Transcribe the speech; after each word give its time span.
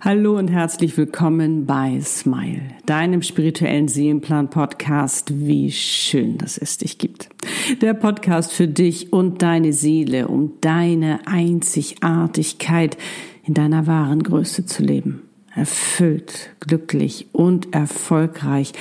Hallo 0.00 0.38
und 0.38 0.48
herzlich 0.48 0.96
willkommen 0.96 1.66
bei 1.66 2.00
Smile, 2.00 2.60
deinem 2.84 3.22
spirituellen 3.22 3.88
Seelenplan-Podcast. 3.88 5.46
Wie 5.46 5.72
schön, 5.72 6.38
dass 6.38 6.58
es 6.58 6.78
dich 6.78 6.98
gibt. 6.98 7.35
Der 7.80 7.94
Podcast 7.94 8.52
für 8.52 8.68
dich 8.68 9.12
und 9.12 9.42
deine 9.42 9.72
Seele, 9.72 10.28
um 10.28 10.52
deine 10.60 11.26
Einzigartigkeit 11.26 12.96
in 13.44 13.54
deiner 13.54 13.86
wahren 13.86 14.22
Größe 14.22 14.66
zu 14.66 14.82
leben. 14.82 15.22
Erfüllt, 15.54 16.50
glücklich 16.60 17.28
und 17.32 17.74
erfolgreich. 17.74 18.72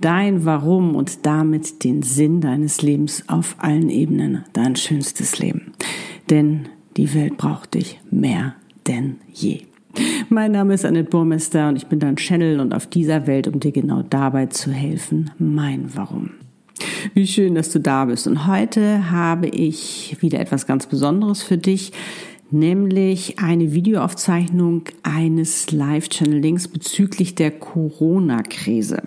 Dein 0.00 0.44
Warum 0.44 0.96
und 0.96 1.24
damit 1.26 1.84
den 1.84 2.02
Sinn 2.02 2.40
deines 2.40 2.82
Lebens 2.82 3.24
auf 3.28 3.56
allen 3.58 3.88
Ebenen. 3.88 4.44
Dein 4.52 4.76
schönstes 4.76 5.38
Leben. 5.38 5.72
Denn 6.28 6.68
die 6.96 7.14
Welt 7.14 7.36
braucht 7.36 7.74
dich 7.74 8.00
mehr 8.10 8.54
denn 8.86 9.16
je. 9.32 9.62
Mein 10.28 10.52
Name 10.52 10.74
ist 10.74 10.84
Annette 10.84 11.10
Burmester 11.10 11.68
und 11.68 11.76
ich 11.76 11.86
bin 11.86 12.00
dein 12.00 12.16
Channel 12.16 12.60
und 12.60 12.74
auf 12.74 12.86
dieser 12.86 13.26
Welt, 13.26 13.46
um 13.46 13.60
dir 13.60 13.72
genau 13.72 14.02
dabei 14.02 14.46
zu 14.46 14.72
helfen, 14.72 15.30
mein 15.38 15.94
Warum. 15.94 16.30
Wie 17.12 17.26
schön, 17.26 17.54
dass 17.54 17.70
du 17.70 17.80
da 17.80 18.06
bist. 18.06 18.26
Und 18.26 18.46
heute 18.46 19.10
habe 19.10 19.48
ich 19.48 20.16
wieder 20.20 20.40
etwas 20.40 20.66
ganz 20.66 20.86
Besonderes 20.86 21.42
für 21.42 21.58
dich, 21.58 21.92
nämlich 22.50 23.38
eine 23.38 23.72
Videoaufzeichnung 23.74 24.84
eines 25.02 25.70
Live-Channelings 25.70 26.68
bezüglich 26.68 27.34
der 27.34 27.50
Corona-Krise. 27.50 29.02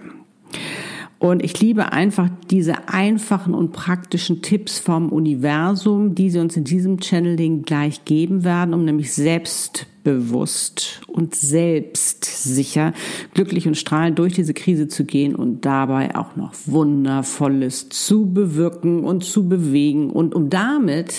Und 1.19 1.43
ich 1.43 1.59
liebe 1.59 1.91
einfach 1.91 2.29
diese 2.51 2.89
einfachen 2.89 3.55
und 3.55 3.71
praktischen 3.71 4.43
Tipps 4.43 4.77
vom 4.77 5.09
Universum, 5.09 6.13
die 6.13 6.29
sie 6.29 6.39
uns 6.39 6.55
in 6.55 6.63
diesem 6.63 7.01
Channeling 7.01 7.63
gleich 7.63 8.05
geben 8.05 8.43
werden, 8.43 8.75
um 8.75 8.85
nämlich 8.85 9.11
selbstbewusst 9.13 11.01
und 11.07 11.33
selbstsicher, 11.33 12.93
glücklich 13.33 13.67
und 13.67 13.75
strahlend 13.75 14.19
durch 14.19 14.33
diese 14.33 14.53
Krise 14.53 14.87
zu 14.87 15.05
gehen 15.05 15.35
und 15.35 15.65
dabei 15.65 16.15
auch 16.15 16.35
noch 16.35 16.53
Wundervolles 16.65 17.89
zu 17.89 18.31
bewirken 18.31 19.03
und 19.03 19.23
zu 19.23 19.49
bewegen 19.49 20.11
und 20.11 20.35
um 20.35 20.51
damit 20.51 21.15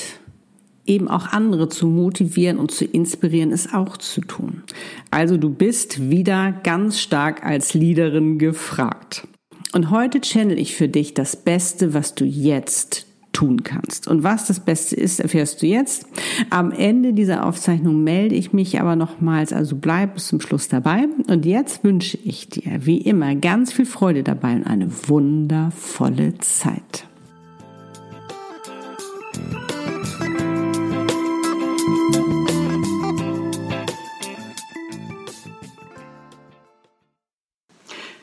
eben 0.86 1.08
auch 1.08 1.26
andere 1.26 1.68
zu 1.68 1.88
motivieren 1.88 2.58
und 2.58 2.70
zu 2.70 2.84
inspirieren, 2.84 3.52
es 3.52 3.74
auch 3.74 3.96
zu 3.96 4.20
tun. 4.20 4.62
Also 5.10 5.36
du 5.36 5.50
bist 5.50 6.08
wieder 6.08 6.52
ganz 6.62 7.00
stark 7.00 7.44
als 7.44 7.74
Leaderin 7.74 8.38
gefragt. 8.38 9.26
Und 9.72 9.90
heute 9.90 10.20
channel 10.20 10.58
ich 10.58 10.74
für 10.76 10.88
dich 10.88 11.14
das 11.14 11.36
Beste, 11.36 11.94
was 11.94 12.14
du 12.14 12.24
jetzt 12.24 13.06
tun 13.32 13.62
kannst. 13.62 14.08
Und 14.08 14.24
was 14.24 14.46
das 14.46 14.60
Beste 14.60 14.96
ist, 14.96 15.20
erfährst 15.20 15.62
du 15.62 15.66
jetzt. 15.66 16.06
Am 16.50 16.72
Ende 16.72 17.12
dieser 17.12 17.46
Aufzeichnung 17.46 18.02
melde 18.02 18.34
ich 18.34 18.52
mich 18.52 18.80
aber 18.80 18.96
nochmals, 18.96 19.52
also 19.52 19.76
bleib 19.76 20.14
bis 20.14 20.28
zum 20.28 20.40
Schluss 20.40 20.68
dabei. 20.68 21.06
Und 21.28 21.46
jetzt 21.46 21.84
wünsche 21.84 22.18
ich 22.24 22.48
dir, 22.48 22.86
wie 22.86 22.98
immer, 22.98 23.36
ganz 23.36 23.72
viel 23.72 23.86
Freude 23.86 24.22
dabei 24.22 24.56
und 24.56 24.64
eine 24.64 24.90
wundervolle 25.08 26.38
Zeit. 26.38 27.06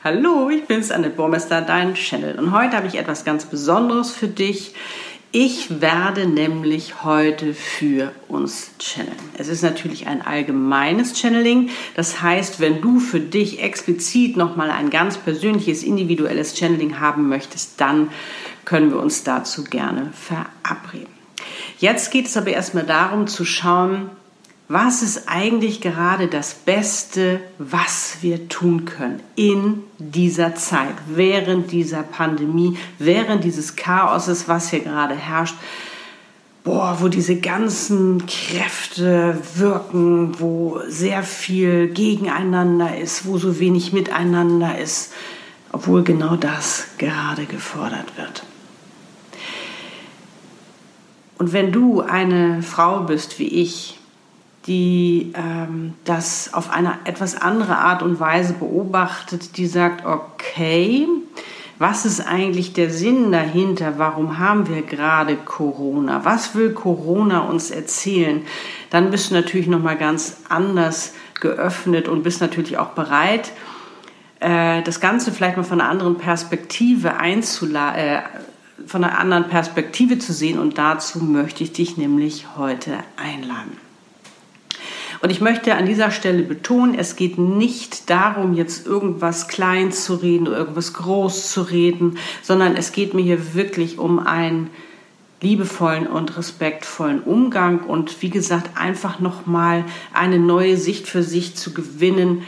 Hallo, 0.06 0.50
ich 0.50 0.66
bin's, 0.66 0.92
Annette 0.92 1.16
Burmester, 1.16 1.62
dein 1.62 1.94
Channel. 1.94 2.38
Und 2.38 2.52
heute 2.52 2.76
habe 2.76 2.86
ich 2.86 2.94
etwas 2.94 3.24
ganz 3.24 3.44
Besonderes 3.44 4.12
für 4.12 4.28
dich. 4.28 4.72
Ich 5.32 5.80
werde 5.80 6.28
nämlich 6.28 7.02
heute 7.02 7.54
für 7.54 8.12
uns 8.28 8.70
channeln. 8.78 9.16
Es 9.36 9.48
ist 9.48 9.62
natürlich 9.62 10.06
ein 10.06 10.22
allgemeines 10.22 11.18
Channeling. 11.18 11.70
Das 11.96 12.22
heißt, 12.22 12.60
wenn 12.60 12.80
du 12.80 13.00
für 13.00 13.18
dich 13.18 13.60
explizit 13.60 14.36
nochmal 14.36 14.70
ein 14.70 14.90
ganz 14.90 15.18
persönliches, 15.18 15.82
individuelles 15.82 16.56
Channeling 16.56 17.00
haben 17.00 17.28
möchtest, 17.28 17.80
dann 17.80 18.10
können 18.64 18.92
wir 18.92 19.00
uns 19.00 19.24
dazu 19.24 19.64
gerne 19.64 20.12
verabreden. 20.12 21.12
Jetzt 21.80 22.12
geht 22.12 22.26
es 22.26 22.36
aber 22.36 22.52
erstmal 22.52 22.86
darum 22.86 23.26
zu 23.26 23.44
schauen, 23.44 24.10
was 24.68 25.02
ist 25.02 25.28
eigentlich 25.28 25.80
gerade 25.80 26.26
das 26.26 26.54
Beste, 26.54 27.40
was 27.58 28.18
wir 28.20 28.48
tun 28.48 28.84
können 28.84 29.20
in 29.36 29.84
dieser 29.98 30.56
Zeit, 30.56 30.94
während 31.06 31.70
dieser 31.70 32.02
Pandemie, 32.02 32.76
während 32.98 33.44
dieses 33.44 33.76
Chaoses, 33.76 34.48
was 34.48 34.70
hier 34.70 34.80
gerade 34.80 35.14
herrscht. 35.14 35.54
Boah, 36.64 36.96
wo 37.00 37.06
diese 37.06 37.36
ganzen 37.36 38.26
Kräfte 38.26 39.38
wirken, 39.54 40.40
wo 40.40 40.80
sehr 40.88 41.22
viel 41.22 41.86
gegeneinander 41.86 42.98
ist, 42.98 43.24
wo 43.24 43.38
so 43.38 43.60
wenig 43.60 43.92
miteinander 43.92 44.76
ist, 44.76 45.12
obwohl 45.70 46.02
genau 46.02 46.34
das 46.34 46.86
gerade 46.98 47.44
gefordert 47.44 48.16
wird. 48.16 48.42
Und 51.38 51.52
wenn 51.52 51.70
du 51.70 52.00
eine 52.00 52.64
Frau 52.64 53.00
bist 53.00 53.38
wie 53.38 53.46
ich, 53.46 53.95
die 54.66 55.32
ähm, 55.34 55.94
das 56.04 56.52
auf 56.52 56.70
eine 56.70 56.98
etwas 57.04 57.40
andere 57.40 57.78
Art 57.78 58.02
und 58.02 58.18
Weise 58.20 58.54
beobachtet, 58.54 59.56
die 59.56 59.66
sagt, 59.66 60.04
okay, 60.04 61.06
was 61.78 62.06
ist 62.06 62.26
eigentlich 62.26 62.72
der 62.72 62.90
Sinn 62.90 63.32
dahinter? 63.32 63.94
Warum 63.98 64.38
haben 64.38 64.68
wir 64.68 64.82
gerade 64.82 65.36
Corona? 65.36 66.24
Was 66.24 66.54
will 66.54 66.72
Corona 66.72 67.40
uns 67.40 67.70
erzählen? 67.70 68.42
Dann 68.90 69.10
bist 69.10 69.30
du 69.30 69.34
natürlich 69.34 69.66
noch 69.66 69.82
mal 69.82 69.96
ganz 69.96 70.38
anders 70.48 71.12
geöffnet 71.40 72.08
und 72.08 72.22
bist 72.22 72.40
natürlich 72.40 72.78
auch 72.78 72.90
bereit, 72.90 73.52
äh, 74.40 74.82
das 74.82 75.00
Ganze 75.00 75.32
vielleicht 75.32 75.58
mal 75.58 75.64
von 75.64 75.80
einer 75.80 75.90
anderen 75.90 76.16
Perspektive 76.16 77.16
einzuladen. 77.16 77.98
Äh, 77.98 78.22
von 78.86 79.02
einer 79.02 79.18
anderen 79.18 79.48
Perspektive 79.48 80.18
zu 80.18 80.32
sehen 80.32 80.58
und 80.58 80.78
dazu 80.78 81.18
möchte 81.18 81.64
ich 81.64 81.72
dich 81.72 81.96
nämlich 81.96 82.46
heute 82.56 82.92
einladen. 83.16 83.85
Und 85.22 85.30
ich 85.30 85.40
möchte 85.40 85.74
an 85.74 85.86
dieser 85.86 86.10
Stelle 86.10 86.42
betonen, 86.42 86.94
es 86.94 87.16
geht 87.16 87.38
nicht 87.38 88.10
darum, 88.10 88.54
jetzt 88.54 88.86
irgendwas 88.86 89.48
klein 89.48 89.92
zu 89.92 90.14
reden 90.14 90.48
oder 90.48 90.58
irgendwas 90.58 90.92
groß 90.92 91.50
zu 91.50 91.62
reden, 91.62 92.18
sondern 92.42 92.76
es 92.76 92.92
geht 92.92 93.14
mir 93.14 93.22
hier 93.22 93.54
wirklich 93.54 93.98
um 93.98 94.18
einen 94.18 94.70
liebevollen 95.40 96.06
und 96.06 96.36
respektvollen 96.36 97.20
Umgang 97.22 97.80
und 97.80 98.22
wie 98.22 98.30
gesagt 98.30 98.78
einfach 98.78 99.20
nochmal 99.20 99.84
eine 100.12 100.38
neue 100.38 100.76
Sicht 100.76 101.06
für 101.08 101.22
sich 101.22 101.54
zu 101.56 101.74
gewinnen, 101.74 102.42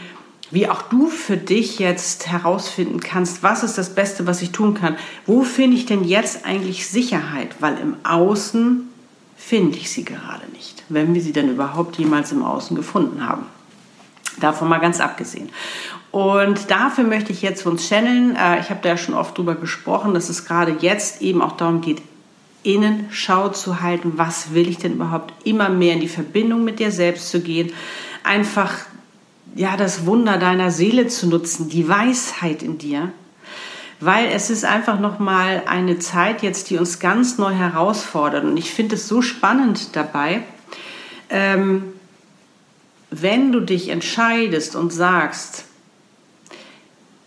wie 0.51 0.67
auch 0.67 0.81
du 0.81 1.07
für 1.07 1.37
dich 1.37 1.77
jetzt 1.77 2.27
herausfinden 2.27 2.99
kannst, 2.99 3.43
was 3.43 3.63
ist 3.63 3.77
das 3.77 3.93
Beste, 3.93 4.25
was 4.25 4.41
ich 4.41 4.51
tun 4.51 4.73
kann. 4.73 4.97
Wo 5.27 5.43
finde 5.43 5.77
ich 5.77 5.85
denn 5.85 6.03
jetzt 6.03 6.45
eigentlich 6.45 6.87
Sicherheit? 6.87 7.55
Weil 7.59 7.77
im 7.77 7.97
Außen 8.03 8.88
finde 9.49 9.79
ich 9.79 9.89
sie 9.89 10.05
gerade 10.05 10.45
nicht, 10.53 10.83
wenn 10.89 11.15
wir 11.15 11.21
sie 11.23 11.33
denn 11.33 11.49
überhaupt 11.49 11.97
jemals 11.97 12.31
im 12.31 12.43
Außen 12.43 12.75
gefunden 12.75 13.27
haben. 13.27 13.47
Davon 14.39 14.69
mal 14.69 14.77
ganz 14.77 15.01
abgesehen. 15.01 15.49
Und 16.11 16.69
dafür 16.69 17.03
möchte 17.03 17.31
ich 17.31 17.41
jetzt 17.41 17.65
uns 17.65 17.89
channeln. 17.89 18.35
Äh, 18.35 18.59
ich 18.59 18.69
habe 18.69 18.81
da 18.83 18.89
ja 18.89 18.97
schon 18.97 19.15
oft 19.15 19.35
drüber 19.35 19.55
gesprochen, 19.55 20.13
dass 20.13 20.29
es 20.29 20.45
gerade 20.45 20.77
jetzt 20.81 21.23
eben 21.23 21.41
auch 21.41 21.57
darum 21.57 21.81
geht, 21.81 21.99
Innenschau 22.61 23.49
zu 23.49 23.81
halten. 23.81 24.13
Was 24.17 24.53
will 24.53 24.69
ich 24.69 24.77
denn 24.77 24.93
überhaupt? 24.93 25.33
Immer 25.43 25.69
mehr 25.69 25.95
in 25.95 25.99
die 25.99 26.07
Verbindung 26.07 26.63
mit 26.63 26.77
dir 26.77 26.91
selbst 26.91 27.31
zu 27.31 27.41
gehen. 27.41 27.73
Einfach, 28.23 28.73
ja, 29.55 29.77
das 29.77 30.05
Wunder 30.05 30.37
deiner 30.37 30.69
Seele 30.69 31.07
zu 31.07 31.27
nutzen, 31.27 31.69
die 31.69 31.89
Weisheit 31.89 32.61
in 32.61 32.77
dir 32.77 33.11
weil 33.99 34.29
es 34.31 34.49
ist 34.49 34.65
einfach 34.65 34.99
noch 34.99 35.19
mal 35.19 35.63
eine 35.65 35.99
Zeit 35.99 36.41
jetzt, 36.41 36.69
die 36.69 36.77
uns 36.77 36.99
ganz 36.99 37.37
neu 37.37 37.53
herausfordert 37.53 38.45
und 38.45 38.57
ich 38.57 38.71
finde 38.71 38.95
es 38.95 39.07
so 39.07 39.21
spannend 39.21 39.95
dabei, 39.95 40.43
ähm, 41.29 41.83
wenn 43.11 43.51
du 43.51 43.59
dich 43.59 43.89
entscheidest 43.89 44.75
und 44.75 44.93
sagst, 44.93 45.65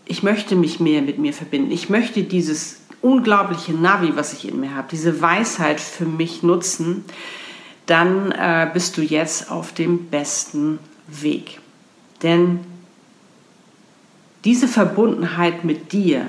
ich 0.06 0.22
möchte 0.22 0.56
mich 0.56 0.80
mehr 0.80 1.02
mit 1.02 1.18
mir 1.18 1.32
verbinden, 1.32 1.70
ich 1.70 1.88
möchte 1.88 2.22
dieses 2.22 2.80
unglaubliche 3.00 3.72
Navi, 3.72 4.12
was 4.14 4.32
ich 4.32 4.48
in 4.48 4.60
mir 4.60 4.74
habe, 4.74 4.88
diese 4.90 5.20
Weisheit 5.20 5.80
für 5.80 6.04
mich 6.04 6.42
nutzen, 6.42 7.04
dann 7.86 8.30
äh, 8.30 8.70
bist 8.72 8.96
du 8.96 9.02
jetzt 9.02 9.50
auf 9.50 9.72
dem 9.72 10.06
besten 10.06 10.78
Weg. 11.08 11.58
Denn 12.22 12.60
diese 14.44 14.68
Verbundenheit 14.68 15.64
mit 15.64 15.92
dir, 15.92 16.26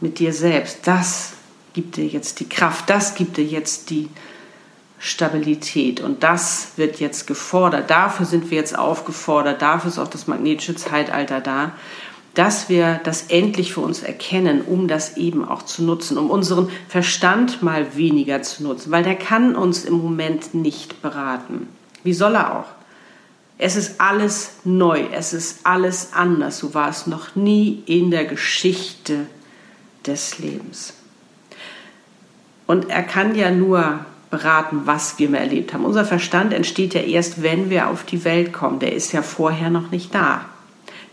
mit 0.00 0.18
dir 0.18 0.32
selbst, 0.32 0.80
das 0.84 1.32
gibt 1.72 1.96
dir 1.96 2.06
jetzt 2.06 2.40
die 2.40 2.48
Kraft, 2.48 2.88
das 2.88 3.14
gibt 3.14 3.36
dir 3.36 3.44
jetzt 3.44 3.90
die 3.90 4.08
Stabilität. 4.98 6.00
Und 6.00 6.22
das 6.22 6.72
wird 6.76 7.00
jetzt 7.00 7.26
gefordert. 7.26 7.90
Dafür 7.90 8.26
sind 8.26 8.50
wir 8.50 8.58
jetzt 8.58 8.78
aufgefordert. 8.78 9.62
Dafür 9.62 9.90
ist 9.90 9.98
auch 9.98 10.08
das 10.08 10.26
magnetische 10.26 10.74
Zeitalter 10.74 11.40
da, 11.40 11.72
dass 12.34 12.68
wir 12.68 13.00
das 13.04 13.24
endlich 13.28 13.72
für 13.72 13.80
uns 13.80 14.02
erkennen, 14.02 14.62
um 14.62 14.88
das 14.88 15.16
eben 15.16 15.46
auch 15.46 15.62
zu 15.62 15.82
nutzen, 15.82 16.18
um 16.18 16.30
unseren 16.30 16.70
Verstand 16.88 17.62
mal 17.62 17.96
weniger 17.96 18.42
zu 18.42 18.62
nutzen, 18.62 18.90
weil 18.90 19.04
der 19.04 19.16
kann 19.16 19.54
uns 19.54 19.84
im 19.84 19.94
Moment 19.94 20.54
nicht 20.54 21.00
beraten. 21.00 21.68
Wie 22.02 22.12
soll 22.12 22.34
er 22.34 22.58
auch? 22.58 22.66
Es 23.58 23.74
ist 23.74 24.02
alles 24.02 24.56
neu, 24.64 25.04
es 25.12 25.32
ist 25.32 25.60
alles 25.64 26.10
anders. 26.12 26.58
So 26.58 26.74
war 26.74 26.90
es 26.90 27.06
noch 27.06 27.36
nie 27.36 27.82
in 27.86 28.10
der 28.10 28.26
Geschichte 28.26 29.26
des 30.06 30.38
Lebens. 30.38 30.94
Und 32.66 32.90
er 32.90 33.02
kann 33.02 33.34
ja 33.34 33.50
nur 33.50 34.00
beraten, 34.30 34.82
was 34.84 35.18
wir 35.18 35.28
mehr 35.28 35.40
erlebt 35.40 35.72
haben. 35.72 35.84
Unser 35.84 36.04
Verstand 36.04 36.52
entsteht 36.52 36.94
ja 36.94 37.00
erst, 37.00 37.42
wenn 37.42 37.70
wir 37.70 37.88
auf 37.88 38.04
die 38.04 38.24
Welt 38.24 38.52
kommen. 38.52 38.80
Der 38.80 38.92
ist 38.92 39.12
ja 39.12 39.22
vorher 39.22 39.70
noch 39.70 39.90
nicht 39.90 40.14
da. 40.14 40.46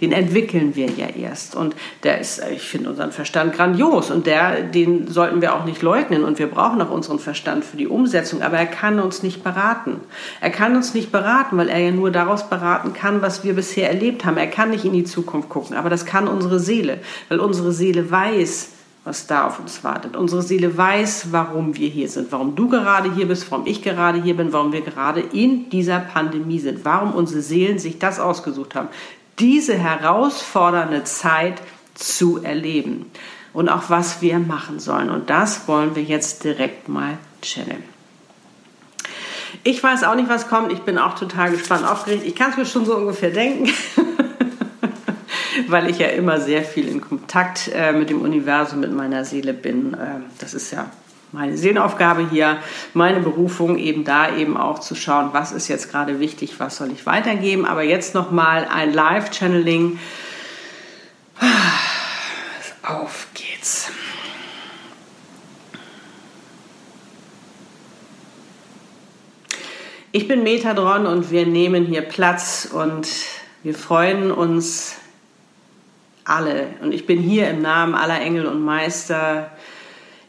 Den 0.01 0.11
entwickeln 0.11 0.75
wir 0.75 0.89
ja 0.89 1.07
erst. 1.07 1.55
Und 1.55 1.75
der 2.01 2.19
ist, 2.19 2.41
ich 2.51 2.63
finde 2.63 2.89
unseren 2.89 3.11
Verstand 3.11 3.53
grandios 3.53 4.11
und 4.11 4.25
der, 4.25 4.63
den 4.63 5.07
sollten 5.07 5.39
wir 5.39 5.55
auch 5.55 5.63
nicht 5.63 5.81
leugnen. 5.81 6.25
Und 6.25 6.39
wir 6.39 6.47
brauchen 6.47 6.81
auch 6.81 6.89
unseren 6.89 7.19
Verstand 7.19 7.63
für 7.63 7.77
die 7.77 7.87
Umsetzung. 7.87 8.41
Aber 8.41 8.57
er 8.57 8.65
kann 8.65 8.99
uns 8.99 9.23
nicht 9.23 9.43
beraten. 9.43 10.01
Er 10.41 10.49
kann 10.49 10.75
uns 10.75 10.93
nicht 10.93 11.11
beraten, 11.11 11.55
weil 11.55 11.69
er 11.69 11.79
ja 11.79 11.91
nur 11.91 12.11
daraus 12.11 12.49
beraten 12.49 12.93
kann, 12.93 13.21
was 13.21 13.43
wir 13.43 13.53
bisher 13.53 13.87
erlebt 13.89 14.25
haben. 14.25 14.37
Er 14.37 14.47
kann 14.47 14.71
nicht 14.71 14.83
in 14.83 14.93
die 14.93 15.05
Zukunft 15.05 15.49
gucken. 15.49 15.77
Aber 15.77 15.89
das 15.89 16.05
kann 16.05 16.27
unsere 16.27 16.59
Seele, 16.59 16.99
weil 17.29 17.39
unsere 17.39 17.71
Seele 17.71 18.09
weiß, 18.09 18.72
was 19.05 19.27
da 19.27 19.47
auf 19.47 19.59
uns 19.59 19.83
wartet. 19.83 20.15
Unsere 20.15 20.41
Seele 20.41 20.77
weiß, 20.77 21.27
warum 21.31 21.75
wir 21.75 21.89
hier 21.89 22.07
sind, 22.07 22.31
warum 22.31 22.55
du 22.55 22.69
gerade 22.69 23.13
hier 23.13 23.27
bist, 23.27 23.51
warum 23.51 23.65
ich 23.65 23.81
gerade 23.81 24.21
hier 24.21 24.38
bin, 24.38 24.53
warum 24.53 24.71
wir 24.71 24.81
gerade 24.81 25.19
in 25.19 25.69
dieser 25.69 26.00
Pandemie 26.00 26.59
sind, 26.59 26.85
warum 26.85 27.13
unsere 27.13 27.41
Seelen 27.41 27.79
sich 27.79 28.00
das 28.00 28.19
ausgesucht 28.19 28.75
haben, 28.75 28.88
diese 29.39 29.75
herausfordernde 29.75 31.03
Zeit 31.03 31.61
zu 31.95 32.44
erleben 32.44 33.11
und 33.51 33.69
auch 33.69 33.89
was 33.89 34.21
wir 34.21 34.39
machen 34.39 34.79
sollen. 34.79 35.09
Und 35.09 35.29
das 35.29 35.67
wollen 35.67 35.95
wir 35.95 36.03
jetzt 36.03 36.44
direkt 36.44 36.88
mal 36.88 37.17
channeln. 37.41 37.83
Ich 39.63 39.81
weiß 39.83 40.03
auch 40.03 40.15
nicht, 40.15 40.29
was 40.29 40.47
kommt. 40.47 40.71
Ich 40.71 40.79
bin 40.79 40.97
auch 40.97 41.15
total 41.15 41.51
gespannt, 41.51 41.85
aufgeregt. 41.85 42.23
Ich 42.25 42.35
kann 42.35 42.51
es 42.51 42.57
mir 42.57 42.65
schon 42.65 42.85
so 42.85 42.95
ungefähr 42.95 43.31
denken. 43.31 43.69
weil 45.67 45.89
ich 45.89 46.00
ja 46.00 46.07
immer 46.07 46.39
sehr 46.39 46.63
viel 46.63 46.88
in 46.88 47.01
Kontakt 47.01 47.69
äh, 47.73 47.94
mit 47.94 48.09
dem 48.09 48.21
Universum, 48.21 48.79
mit 48.79 48.94
meiner 48.94 49.25
Seele 49.25 49.53
bin. 49.53 49.94
Äh, 49.94 50.21
das 50.39 50.53
ist 50.53 50.71
ja 50.71 50.89
meine 51.33 51.57
Seelenaufgabe 51.57 52.29
hier, 52.29 52.57
meine 52.94 53.19
Berufung 53.19 53.77
eben 53.77 54.03
da 54.03 54.35
eben 54.35 54.55
auch 54.55 54.79
zu 54.79 54.94
schauen, 54.94 55.29
was 55.31 55.51
ist 55.51 55.67
jetzt 55.67 55.91
gerade 55.91 56.19
wichtig, 56.19 56.59
was 56.59 56.77
soll 56.77 56.91
ich 56.91 57.05
weitergeben. 57.05 57.65
Aber 57.65 57.83
jetzt 57.83 58.13
nochmal 58.13 58.67
ein 58.71 58.94
Live-Channeling. 58.94 60.00
Auf 62.83 63.27
geht's. 63.33 63.89
Ich 70.11 70.27
bin 70.27 70.44
Metadron 70.44 71.07
und 71.07 71.31
wir 71.31 71.47
nehmen 71.47 71.85
hier 71.85 72.03
Platz 72.03 72.69
und 72.71 73.07
wir 73.63 73.73
freuen 73.73 74.31
uns 74.31 74.97
alle. 76.25 76.67
Und 76.81 76.93
ich 76.93 77.05
bin 77.05 77.19
hier 77.19 77.49
im 77.49 77.61
Namen 77.61 77.95
aller 77.95 78.19
Engel 78.21 78.45
und 78.45 78.63
Meister. 78.63 79.51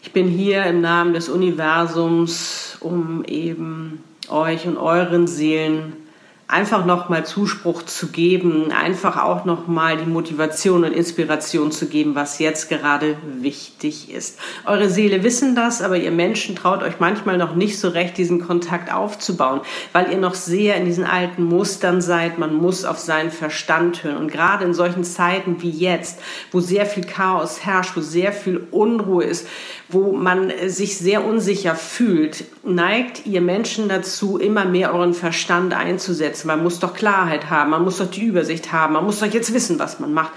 Ich 0.02 0.12
bin 0.12 0.29
hier 0.29 0.64
im 0.64 0.81
Namen 0.81 1.14
des 1.14 1.29
Universums, 1.29 2.76
um 2.81 3.25
eben 3.25 4.02
euch 4.29 4.67
und 4.67 4.76
euren 4.76 5.26
Seelen 5.26 6.04
einfach 6.46 6.85
nochmal 6.85 7.25
Zuspruch 7.25 7.82
zu 7.85 8.08
geben, 8.08 8.70
einfach 8.70 9.23
auch 9.23 9.44
nochmal 9.44 9.96
die 9.96 10.06
Motivation 10.06 10.85
und 10.85 10.93
Inspiration 10.93 11.73
zu 11.73 11.87
geben, 11.87 12.14
was 12.14 12.38
jetzt 12.38 12.69
gerade 12.69 13.17
wichtig 13.41 14.12
ist. 14.12 14.38
Eure 14.67 14.91
Seele 14.91 15.23
wissen 15.23 15.55
das, 15.55 15.81
aber 15.81 15.96
ihr 15.96 16.11
Menschen 16.11 16.55
traut 16.55 16.82
euch 16.82 17.00
manchmal 17.00 17.38
noch 17.38 17.55
nicht 17.55 17.79
so 17.79 17.88
recht, 17.88 18.19
diesen 18.19 18.46
Kontakt 18.46 18.93
aufzubauen, 18.93 19.62
weil 19.93 20.11
ihr 20.11 20.19
noch 20.19 20.35
sehr 20.35 20.76
in 20.76 20.85
diesen 20.85 21.05
alten 21.05 21.44
Mustern 21.44 22.02
seid. 22.02 22.38
Man 22.38 22.55
muss 22.55 22.85
auf 22.85 22.99
seinen 22.99 23.31
Verstand 23.31 24.05
hören. 24.05 24.19
Und 24.19 24.31
gerade 24.31 24.64
in 24.64 24.75
solchen 24.75 25.05
Zeiten 25.05 25.62
wie 25.62 25.70
jetzt, 25.70 26.20
wo 26.52 26.61
sehr 26.61 26.85
viel 26.85 27.05
Chaos 27.05 27.64
herrscht, 27.64 27.97
wo 27.97 28.00
sehr 28.00 28.32
viel 28.32 28.67
Unruhe 28.70 29.25
ist, 29.25 29.47
wo 29.88 30.12
man 30.12 30.52
sich 30.67 30.99
sehr 30.99 31.25
unsicher 31.25 31.75
fühlt, 31.75 32.44
neigt 32.64 33.26
ihr 33.26 33.40
Menschen 33.40 33.88
dazu, 33.88 34.38
immer 34.38 34.64
mehr 34.64 34.94
euren 34.94 35.14
Verstand 35.14 35.75
einzusetzen. 35.75 36.44
Man 36.44 36.62
muss 36.62 36.79
doch 36.79 36.94
Klarheit 36.94 37.50
haben, 37.50 37.70
man 37.70 37.82
muss 37.82 37.99
doch 37.99 38.11
die 38.11 38.25
Übersicht 38.25 38.73
haben, 38.73 38.94
man 38.94 39.05
muss 39.05 39.20
doch 39.20 39.26
jetzt 39.26 39.52
wissen, 39.55 39.79
was 39.79 40.00
man 40.00 40.12
macht. 40.12 40.32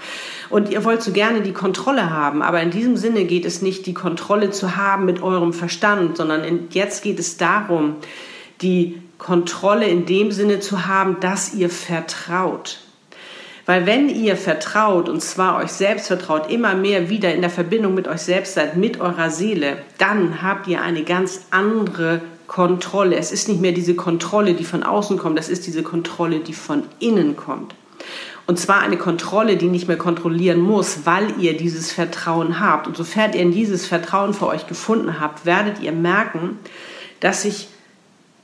Und 0.50 0.70
ihr 0.70 0.84
wollt 0.84 1.02
so 1.02 1.12
gerne 1.12 1.42
die 1.42 1.52
Kontrolle 1.52 2.10
haben, 2.10 2.42
aber 2.42 2.62
in 2.62 2.70
diesem 2.70 2.96
Sinne 2.96 3.24
geht 3.24 3.44
es 3.44 3.62
nicht, 3.62 3.86
die 3.86 3.94
Kontrolle 3.94 4.50
zu 4.50 4.76
haben 4.76 5.04
mit 5.04 5.22
eurem 5.22 5.52
Verstand, 5.52 6.16
sondern 6.16 6.44
in, 6.44 6.68
jetzt 6.70 7.02
geht 7.02 7.18
es 7.18 7.36
darum, 7.36 7.96
die 8.62 9.00
Kontrolle 9.18 9.86
in 9.86 10.06
dem 10.06 10.32
Sinne 10.32 10.60
zu 10.60 10.86
haben, 10.86 11.20
dass 11.20 11.54
ihr 11.54 11.70
vertraut. 11.70 12.80
Weil 13.68 13.84
wenn 13.84 14.08
ihr 14.08 14.38
vertraut, 14.38 15.10
und 15.10 15.20
zwar 15.20 15.58
euch 15.58 15.72
selbst 15.72 16.06
vertraut, 16.06 16.50
immer 16.50 16.74
mehr 16.74 17.10
wieder 17.10 17.34
in 17.34 17.42
der 17.42 17.50
Verbindung 17.50 17.92
mit 17.92 18.08
euch 18.08 18.22
selbst 18.22 18.54
seid, 18.54 18.78
mit 18.78 18.98
eurer 18.98 19.28
Seele, 19.28 19.76
dann 19.98 20.40
habt 20.40 20.68
ihr 20.68 20.80
eine 20.80 21.02
ganz 21.02 21.42
andere 21.50 22.22
Kontrolle. 22.48 23.16
Es 23.16 23.30
ist 23.30 23.48
nicht 23.48 23.60
mehr 23.60 23.72
diese 23.72 23.94
Kontrolle, 23.94 24.54
die 24.54 24.64
von 24.64 24.82
außen 24.82 25.18
kommt, 25.18 25.38
das 25.38 25.48
ist 25.48 25.66
diese 25.66 25.84
Kontrolle, 25.84 26.40
die 26.40 26.54
von 26.54 26.82
innen 26.98 27.36
kommt. 27.36 27.74
Und 28.46 28.58
zwar 28.58 28.80
eine 28.80 28.96
Kontrolle, 28.96 29.58
die 29.58 29.66
nicht 29.66 29.86
mehr 29.86 29.98
kontrollieren 29.98 30.58
muss, 30.58 31.04
weil 31.04 31.38
ihr 31.38 31.56
dieses 31.56 31.92
Vertrauen 31.92 32.58
habt. 32.58 32.86
Und 32.86 32.96
sofern 32.96 33.34
ihr 33.34 33.50
dieses 33.50 33.86
Vertrauen 33.86 34.32
für 34.32 34.46
euch 34.46 34.66
gefunden 34.66 35.20
habt, 35.20 35.44
werdet 35.44 35.80
ihr 35.80 35.92
merken, 35.92 36.58
dass 37.20 37.42
sich 37.42 37.68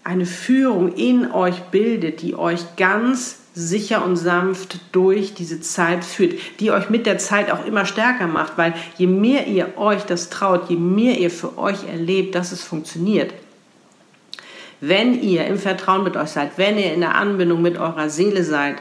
eine 0.04 0.26
Führung 0.26 0.92
in 0.92 1.32
euch 1.32 1.62
bildet, 1.70 2.20
die 2.20 2.34
euch 2.34 2.76
ganz 2.76 3.38
sicher 3.54 4.04
und 4.04 4.16
sanft 4.16 4.80
durch 4.92 5.32
diese 5.32 5.62
Zeit 5.62 6.04
führt, 6.04 6.34
die 6.60 6.70
euch 6.70 6.90
mit 6.90 7.06
der 7.06 7.16
Zeit 7.18 7.50
auch 7.50 7.64
immer 7.64 7.86
stärker 7.86 8.26
macht, 8.26 8.58
weil 8.58 8.74
je 8.98 9.06
mehr 9.06 9.46
ihr 9.46 9.78
euch 9.78 10.02
das 10.02 10.28
traut, 10.28 10.68
je 10.68 10.76
mehr 10.76 11.18
ihr 11.18 11.30
für 11.30 11.56
euch 11.56 11.88
erlebt, 11.88 12.34
dass 12.34 12.52
es 12.52 12.62
funktioniert, 12.62 13.32
wenn 14.88 15.20
ihr 15.22 15.46
im 15.46 15.58
Vertrauen 15.58 16.04
mit 16.04 16.16
euch 16.16 16.28
seid, 16.28 16.52
wenn 16.56 16.78
ihr 16.78 16.92
in 16.92 17.00
der 17.00 17.14
Anbindung 17.14 17.62
mit 17.62 17.78
eurer 17.78 18.08
Seele 18.10 18.44
seid, 18.44 18.76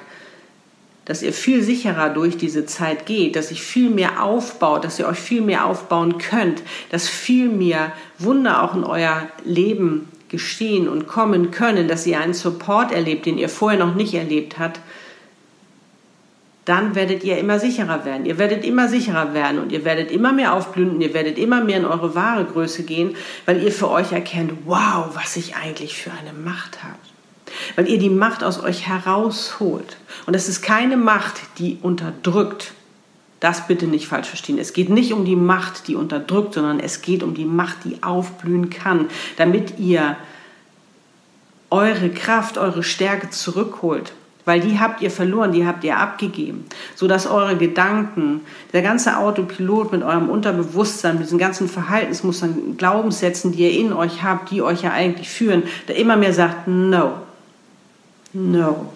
dass 1.06 1.22
ihr 1.22 1.34
viel 1.34 1.62
sicherer 1.62 2.10
durch 2.10 2.38
diese 2.38 2.66
Zeit 2.66 3.06
geht, 3.06 3.36
dass 3.36 3.50
sich 3.50 3.62
viel 3.62 3.90
mehr 3.90 4.24
aufbaut, 4.24 4.86
dass 4.86 5.00
ihr 5.00 5.08
euch 5.08 5.20
viel 5.20 5.42
mehr 5.42 5.66
aufbauen 5.66 6.18
könnt, 6.18 6.62
dass 6.92 7.10
viel 7.10 7.50
mehr 7.50 7.92
Wunder 8.20 8.64
auch 8.64 8.74
in 8.74 8.84
euer 8.84 9.28
Leben 9.44 10.08
geschehen 10.30 10.88
und 10.88 11.08
kommen 11.08 11.52
können, 11.52 11.88
dass 11.88 12.08
ihr 12.08 12.20
einen 12.20 12.34
Support 12.34 12.92
erlebt, 12.92 13.26
den 13.26 13.38
ihr 13.38 13.50
vorher 13.50 13.80
noch 13.80 13.96
nicht 13.96 14.14
erlebt 14.14 14.58
habt, 14.60 14.80
dann 16.66 16.96
werdet 16.96 17.24
ihr 17.24 17.38
immer 17.38 17.60
sicherer 17.60 18.06
werden. 18.06 18.26
Ihr 18.26 18.38
werdet 18.38 18.64
immer 18.64 18.88
sicherer 18.88 19.34
werden 19.34 19.60
und 19.60 19.72
ihr 19.72 19.84
werdet 19.84 20.12
immer 20.12 20.32
mehr 20.32 20.54
aufblühen 20.54 21.02
ihr 21.02 21.14
werdet 21.14 21.38
immer 21.38 21.64
mehr 21.64 21.78
in 21.78 21.86
eure 21.86 22.16
wahre 22.16 22.46
Größe 22.46 22.84
gehen, 22.84 23.16
weil 23.46 23.62
ihr 23.62 23.72
für 23.72 23.90
euch 23.90 24.14
erkennt, 24.14 24.54
wow, 24.66 25.10
was 25.14 25.36
ich 25.36 25.56
eigentlich 25.56 25.98
für 25.98 26.12
eine 26.12 26.32
Macht 26.32 26.84
habe. 26.84 26.96
Weil 27.76 27.90
ihr 27.90 28.00
die 28.00 28.10
Macht 28.10 28.44
aus 28.44 28.64
euch 28.64 28.88
herausholt. 28.88 29.98
Und 30.26 30.36
es 30.36 30.48
ist 30.48 30.62
keine 30.62 30.96
Macht, 30.96 31.42
die 31.58 31.80
unterdrückt, 31.82 32.74
das 33.42 33.68
bitte 33.68 33.88
nicht 33.88 34.08
falsch 34.08 34.30
verstehen. 34.30 34.58
Es 34.58 34.72
geht 34.72 34.90
nicht 34.90 35.12
um 35.12 35.26
die 35.26 35.36
Macht, 35.36 35.90
die 35.90 35.96
unterdrückt, 35.96 36.54
sondern 36.54 36.80
es 36.80 37.02
geht 37.02 37.24
um 37.24 37.34
die 37.34 37.46
Macht, 37.46 37.84
die 37.84 38.02
aufblühen 38.02 38.70
kann, 38.70 39.10
damit 39.36 39.80
ihr 39.80 40.16
eure 41.70 42.10
Kraft, 42.10 42.58
eure 42.58 42.84
Stärke 42.84 43.32
zurückholt. 43.32 44.14
Weil 44.46 44.60
die 44.60 44.80
habt 44.80 45.02
ihr 45.02 45.10
verloren, 45.10 45.54
die 45.54 45.66
habt 45.66 45.84
ihr 45.84 45.98
abgegeben, 45.98 46.66
sodass 46.96 47.28
eure 47.28 47.56
Gedanken, 47.56 48.42
der 48.74 48.82
ganze 48.82 49.18
Autopilot 49.18 49.92
mit 49.94 50.04
eurem 50.04 50.30
Unterbewusstsein, 50.30 51.16
mit 51.16 51.26
diesen 51.26 51.38
ganzen 51.38 51.70
Verhaltensmustern, 51.70 52.76
Glaubenssätzen, 52.78 53.54
die 53.54 53.64
ihr 53.64 53.80
in 53.80 53.94
euch 53.94 54.22
habt, 54.22 54.52
die 54.52 54.62
euch 54.62 54.82
ja 54.82 54.92
eigentlich 54.92 55.30
führen, 55.30 55.64
der 55.88 55.96
immer 55.96 56.18
mehr 56.18 56.34
sagt, 56.34 56.68
no, 56.68 57.14
no, 58.34 58.92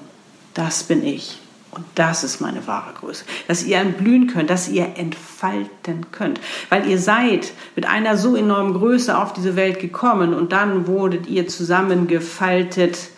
das 0.53 0.83
bin 0.83 1.05
ich. 1.05 1.39
Und 1.71 1.85
das 1.95 2.23
ist 2.23 2.41
meine 2.41 2.65
wahre 2.65 2.93
Größe. 2.93 3.23
Dass 3.47 3.63
ihr 3.63 3.77
entblühen 3.77 4.27
könnt, 4.27 4.49
dass 4.49 4.67
ihr 4.67 4.93
entfalten 4.95 6.07
könnt. 6.11 6.39
Weil 6.69 6.87
ihr 6.89 6.97
seid 6.97 7.51
mit 7.75 7.85
einer 7.85 8.17
so 8.17 8.35
enormen 8.35 8.73
Größe 8.73 9.15
auf 9.15 9.33
diese 9.33 9.55
Welt 9.55 9.79
gekommen 9.79 10.33
und 10.33 10.51
dann 10.53 10.87
wurdet 10.87 11.27
ihr 11.27 11.47
zusammengefaltet. 11.47 13.11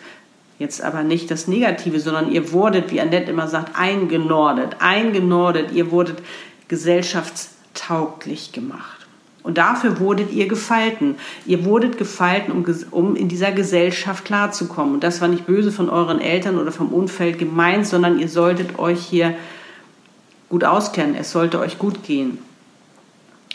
Jetzt 0.60 0.82
aber 0.82 1.02
nicht 1.04 1.30
das 1.30 1.48
Negative, 1.48 2.00
sondern 2.00 2.30
ihr 2.30 2.52
wurdet, 2.52 2.92
wie 2.92 3.00
Annette 3.00 3.30
immer 3.30 3.48
sagt, 3.48 3.78
eingenordet. 3.78 4.76
Eingenordet. 4.80 5.72
Ihr 5.72 5.90
wurdet 5.90 6.18
gesellschaftstauglich 6.68 8.52
gemacht. 8.52 9.06
Und 9.42 9.56
dafür 9.56 9.98
wurdet 10.00 10.30
ihr 10.32 10.48
gefalten. 10.48 11.14
Ihr 11.46 11.64
wurdet 11.64 11.96
gefalten, 11.96 12.52
um, 12.52 12.66
um 12.90 13.16
in 13.16 13.28
dieser 13.28 13.52
Gesellschaft 13.52 14.26
klarzukommen. 14.26 14.92
Und 14.92 15.02
das 15.02 15.22
war 15.22 15.28
nicht 15.28 15.46
böse 15.46 15.72
von 15.72 15.88
euren 15.88 16.20
Eltern 16.20 16.58
oder 16.58 16.72
vom 16.72 16.92
Umfeld 16.92 17.38
gemeint, 17.38 17.86
sondern 17.86 18.18
ihr 18.18 18.28
solltet 18.28 18.78
euch 18.78 19.00
hier 19.00 19.34
gut 20.50 20.64
auskennen. 20.64 21.14
Es 21.14 21.30
sollte 21.30 21.58
euch 21.58 21.78
gut 21.78 22.02
gehen. 22.02 22.36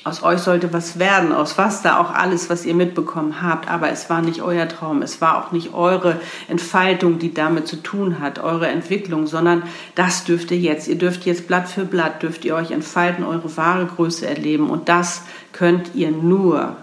Aus 0.06 0.22
euch 0.22 0.38
sollte 0.42 0.72
was 0.72 1.00
werden, 1.00 1.32
aus 1.32 1.58
was 1.58 1.82
da 1.82 1.98
auch 1.98 2.12
alles, 2.12 2.48
was 2.48 2.64
ihr 2.64 2.76
mitbekommen 2.76 3.42
habt. 3.42 3.68
Aber 3.68 3.90
es 3.90 4.08
war 4.08 4.22
nicht 4.22 4.44
euer 4.44 4.68
Traum, 4.68 5.02
es 5.02 5.20
war 5.20 5.44
auch 5.44 5.52
nicht 5.52 5.74
eure 5.74 6.22
Entfaltung, 6.48 7.18
die 7.18 7.34
damit 7.34 7.68
zu 7.68 7.78
tun 7.78 8.20
hat, 8.20 8.38
eure 8.38 8.68
Entwicklung, 8.68 9.26
sondern 9.26 9.64
das 9.96 10.24
dürft 10.24 10.52
ihr 10.52 10.60
jetzt. 10.60 10.88
Ihr 10.88 11.00
dürft 11.00 11.26
jetzt 11.26 11.48
Blatt 11.48 11.68
für 11.68 11.86
Blatt, 11.86 12.22
dürft 12.22 12.46
ihr 12.46 12.54
euch 12.54 12.70
entfalten, 12.70 13.26
eure 13.26 13.58
wahre 13.58 13.88
Größe 13.88 14.28
erleben. 14.28 14.70
Und 14.70 14.90
das 14.90 15.24
könnt 15.54 15.96
ihr 15.96 16.12
nur, 16.12 16.76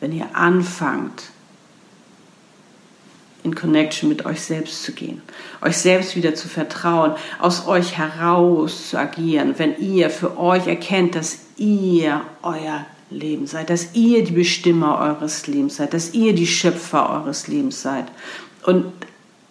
wenn 0.00 0.12
ihr 0.12 0.34
anfangt, 0.34 1.24
in 3.42 3.54
Connection 3.54 4.08
mit 4.08 4.24
euch 4.24 4.40
selbst 4.40 4.82
zu 4.82 4.92
gehen, 4.92 5.20
euch 5.60 5.76
selbst 5.76 6.16
wieder 6.16 6.34
zu 6.34 6.48
vertrauen, 6.48 7.12
aus 7.38 7.66
euch 7.66 7.98
heraus 7.98 8.88
zu 8.90 8.98
agieren, 8.98 9.54
wenn 9.58 9.78
ihr 9.78 10.08
für 10.08 10.38
euch 10.38 10.66
erkennt, 10.66 11.14
dass 11.14 11.49
ihr 11.60 12.22
euer 12.42 12.86
Leben 13.10 13.46
seid, 13.46 13.70
dass 13.70 13.94
ihr 13.94 14.24
die 14.24 14.32
Bestimmer 14.32 14.98
eures 14.98 15.46
Lebens 15.46 15.76
seid, 15.76 15.94
dass 15.94 16.14
ihr 16.14 16.34
die 16.34 16.46
Schöpfer 16.46 17.10
eures 17.10 17.46
Lebens 17.48 17.82
seid 17.82 18.06
und 18.64 18.86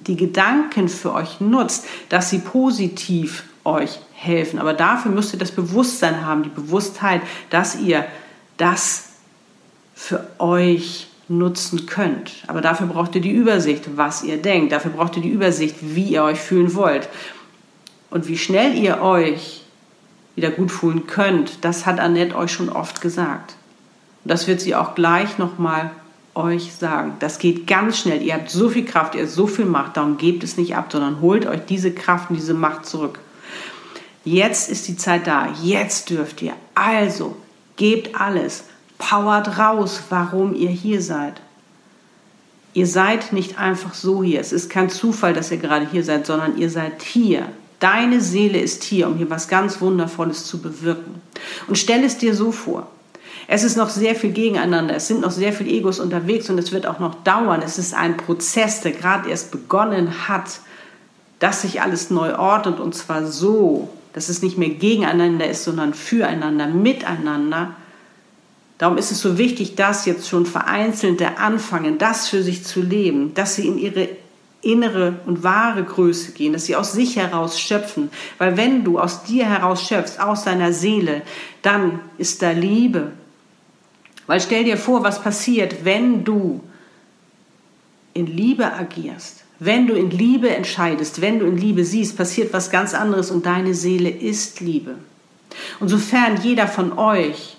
die 0.02 0.16
Gedanken 0.16 0.90
für 0.90 1.14
euch 1.14 1.40
nutzt, 1.40 1.86
dass 2.10 2.30
sie 2.30 2.40
positiv 2.40 3.44
euch 3.64 4.00
helfen. 4.14 4.60
Aber 4.60 4.74
dafür 4.74 5.12
müsst 5.12 5.34
ihr 5.34 5.40
das 5.40 5.52
Bewusstsein 5.52 6.26
haben, 6.26 6.44
die 6.44 6.50
Bewusstheit, 6.50 7.22
dass 7.50 7.80
ihr 7.80 8.06
das 8.58 9.10
für 9.94 10.26
euch 10.40 11.08
nutzen 11.28 11.86
könnt. 11.86 12.32
Aber 12.48 12.62
dafür 12.62 12.88
braucht 12.88 13.14
ihr 13.16 13.22
die 13.22 13.32
Übersicht, 13.32 13.98
was 13.98 14.24
ihr 14.24 14.38
denkt. 14.38 14.72
Dafür 14.72 14.92
braucht 14.92 15.18
ihr 15.18 15.22
die 15.22 15.30
Übersicht, 15.30 15.76
wie 15.82 16.14
ihr 16.14 16.24
euch 16.24 16.40
fühlen 16.40 16.74
wollt. 16.74 17.10
Und 18.10 18.28
wie 18.28 18.38
schnell 18.38 18.76
ihr 18.76 19.02
euch 19.02 19.64
wieder 20.40 20.52
gut 20.52 20.72
fühlen 20.72 21.06
könnt, 21.06 21.66
das 21.66 21.86
hat 21.86 22.00
Annette 22.00 22.36
euch 22.36 22.52
schon 22.52 22.70
oft 22.70 23.02
gesagt. 23.02 23.56
Und 24.24 24.32
das 24.32 24.48
wird 24.48 24.62
sie 24.62 24.74
auch 24.74 24.96
gleich 24.96 25.38
nochmal 25.38 25.92
euch 26.34 26.74
sagen. 26.74 27.14
Das 27.20 27.40
geht 27.40 27.68
ganz 27.68 27.98
schnell. 27.98 28.22
Ihr 28.22 28.36
habt 28.36 28.50
so 28.50 28.70
viel 28.70 28.86
Kraft, 28.86 29.16
ihr 29.16 29.24
habt 29.24 29.32
so 29.32 29.48
viel 29.48 29.66
Macht, 29.66 29.98
darum 29.98 30.18
gebt 30.18 30.44
es 30.44 30.58
nicht 30.58 30.76
ab, 30.76 30.90
sondern 30.92 31.20
holt 31.20 31.46
euch 31.46 31.66
diese 31.68 31.92
Kraft 31.92 32.30
und 32.30 32.38
diese 32.38 32.54
Macht 32.54 32.86
zurück. 32.86 33.20
Jetzt 34.24 34.70
ist 34.70 34.88
die 34.88 34.96
Zeit 34.96 35.28
da. 35.28 35.50
Jetzt 35.62 36.10
dürft 36.10 36.42
ihr. 36.42 36.54
Also, 36.74 37.36
gebt 37.76 38.20
alles 38.20 38.64
powert 39.00 39.58
raus, 39.58 40.04
warum 40.10 40.54
ihr 40.54 40.70
hier 40.70 41.02
seid. 41.02 41.42
Ihr 42.74 42.86
seid 42.86 43.34
nicht 43.34 43.58
einfach 43.58 43.96
so 43.96 44.24
hier. 44.24 44.40
Es 44.40 44.54
ist 44.54 44.70
kein 44.70 44.90
Zufall, 44.90 45.34
dass 45.34 45.50
ihr 45.50 45.58
gerade 45.58 45.88
hier 45.90 46.04
seid, 46.04 46.28
sondern 46.28 46.58
ihr 46.58 46.70
seid 46.70 47.02
hier. 47.02 47.48
Deine 47.80 48.22
Seele 48.22 48.60
ist 48.60 48.84
hier, 48.84 49.08
um 49.08 49.16
hier 49.16 49.30
was 49.30 49.48
ganz 49.48 49.80
Wundervolles 49.82 50.46
zu 50.46 50.62
bewirken. 50.62 51.22
Und 51.68 51.78
stell 51.78 52.04
es 52.04 52.18
dir 52.18 52.36
so 52.36 52.52
vor. 52.52 52.88
Es 53.48 53.64
ist 53.64 53.78
noch 53.78 53.90
sehr 53.90 54.16
viel 54.16 54.32
gegeneinander, 54.32 54.96
es 54.96 55.08
sind 55.08 55.22
noch 55.22 55.32
sehr 55.32 55.54
viele 55.54 55.72
Egos 55.72 56.00
unterwegs 56.00 56.50
und 56.50 56.60
es 56.60 56.72
wird 56.72 56.86
auch 56.86 57.00
noch 57.00 57.16
dauern. 57.24 57.62
Es 57.64 57.80
ist 57.80 57.94
ein 57.94 58.18
Prozess, 58.18 58.82
der 58.82 58.92
gerade 58.92 59.30
erst 59.30 59.52
begonnen 59.52 60.28
hat, 60.28 60.60
dass 61.40 61.64
sich 61.64 61.82
alles 61.82 62.10
neu 62.10 62.38
ordnet 62.38 62.80
und 62.80 62.94
zwar 62.94 63.26
so, 63.26 63.90
dass 64.14 64.30
es 64.30 64.44
nicht 64.44 64.58
mehr 64.58 64.70
gegeneinander 64.70 65.50
ist, 65.50 65.64
sondern 65.64 65.94
füreinander, 65.94 66.68
miteinander 66.68 67.76
Darum 68.80 68.98
ist 68.98 69.12
es 69.12 69.20
so 69.20 69.38
wichtig, 69.38 69.76
dass 69.76 70.06
jetzt 70.06 70.30
schon 70.30 70.46
Vereinzelte 70.46 71.38
anfangen, 71.38 71.98
das 71.98 72.30
für 72.30 72.42
sich 72.42 72.64
zu 72.64 72.82
leben, 72.82 73.34
dass 73.34 73.56
sie 73.56 73.68
in 73.68 73.78
ihre 73.78 74.08
innere 74.62 75.20
und 75.26 75.44
wahre 75.44 75.84
Größe 75.84 76.34
gehen, 76.34 76.54
dass 76.54 76.66
sie 76.66 76.76
aus 76.76 76.92
sich 76.94 77.16
heraus 77.16 77.60
schöpfen. 77.60 78.10
Weil 78.38 78.58
wenn 78.58 78.84
du 78.84 79.00
aus 79.00 79.24
dir 79.24 79.46
heraus 79.46 79.88
schöpfst, 79.88 80.20
aus 80.20 80.44
deiner 80.44 80.74
Seele, 80.74 81.22
dann 81.62 82.00
ist 82.18 82.42
da 82.42 82.52
Liebe. 82.52 83.12
Weil 84.28 84.42
stell 84.42 84.64
dir 84.64 84.78
vor, 84.78 85.04
was 85.04 85.22
passiert, 85.22 85.86
wenn 85.86 86.24
du 86.24 86.62
in 88.14 88.28
Liebe 88.28 88.74
agierst. 88.74 89.44
Wenn 89.60 89.88
du 89.88 89.94
in 89.94 90.10
Liebe 90.10 90.50
entscheidest, 90.50 91.22
wenn 91.22 91.40
du 91.40 91.46
in 91.46 91.58
Liebe 91.58 91.84
siehst, 91.84 92.16
passiert 92.18 92.54
was 92.54 92.70
ganz 92.70 92.94
anderes 92.94 93.30
und 93.32 93.46
deine 93.46 93.74
Seele 93.74 94.10
ist 94.10 94.62
Liebe. 94.62 94.96
Und 95.80 95.90
sofern 95.90 96.40
jeder 96.42 96.68
von 96.68 96.98
euch 96.98 97.58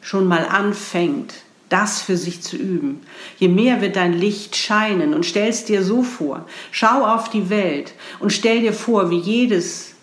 schon 0.00 0.26
mal 0.26 0.46
anfängt, 0.46 1.34
das 1.70 2.02
für 2.02 2.16
sich 2.16 2.42
zu 2.42 2.56
üben, 2.56 3.00
je 3.38 3.48
mehr 3.48 3.80
wird 3.80 3.96
dein 3.96 4.12
Licht 4.12 4.56
scheinen 4.56 5.14
und 5.14 5.24
stellst 5.24 5.68
dir 5.68 5.82
so 5.82 6.02
vor, 6.02 6.46
schau 6.70 7.06
auf 7.06 7.30
die 7.30 7.48
Welt 7.48 7.94
und 8.18 8.32
stell 8.32 8.60
dir 8.60 8.74
vor, 8.74 9.10
wie 9.10 9.18
jedes 9.18 9.94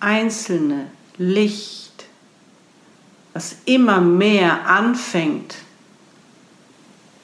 einzelne 0.00 0.88
Licht, 1.16 2.04
was 3.32 3.56
immer 3.64 4.00
mehr 4.00 4.68
anfängt, 4.68 5.54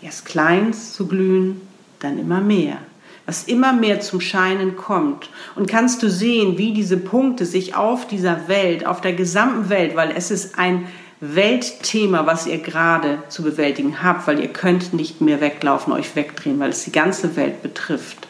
erst 0.01 0.25
klein 0.25 0.73
zu 0.73 1.07
glühen, 1.07 1.61
dann 1.99 2.19
immer 2.19 2.41
mehr, 2.41 2.79
was 3.27 3.45
immer 3.45 3.73
mehr 3.73 4.01
zum 4.01 4.21
Scheinen 4.21 4.77
kommt. 4.77 5.29
Und 5.57 5.69
kannst 5.69 6.03
du 6.03 6.09
sehen, 6.11 6.59
wie 6.59 6.73
diese 6.73 6.97
Punkte 6.97 7.45
sich 7.45 7.75
auf 7.75 8.07
dieser 8.07 8.49
Welt, 8.49 8.87
auf 8.87 9.01
der 9.01 9.13
gesamten 9.13 9.69
Welt, 9.69 9.95
weil 9.97 10.13
es 10.17 10.31
ist 10.31 10.59
ein 10.59 10.87
Weltthema, 11.21 12.25
was 12.25 12.47
ihr 12.47 12.59
gerade 12.59 13.23
zu 13.29 13.43
bewältigen 13.43 14.03
habt, 14.03 14.27
weil 14.27 14.41
ihr 14.41 14.49
könnt 14.49 14.95
nicht 14.95 15.21
mehr 15.21 15.41
weglaufen, 15.41 15.93
euch 15.93 16.17
wegdrehen, 16.17 16.59
weil 16.59 16.71
es 16.71 16.85
die 16.85 16.93
ganze 16.93 17.37
Welt 17.37 17.63
betrifft. 17.63 18.27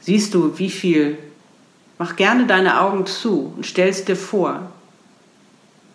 Siehst 0.00 0.34
du, 0.34 0.58
wie 0.58 0.70
viel? 0.70 1.18
Mach 1.98 2.16
gerne 2.16 2.46
deine 2.46 2.80
Augen 2.80 3.06
zu 3.06 3.52
und 3.56 3.66
stellst 3.66 4.08
dir 4.08 4.16
vor, 4.16 4.70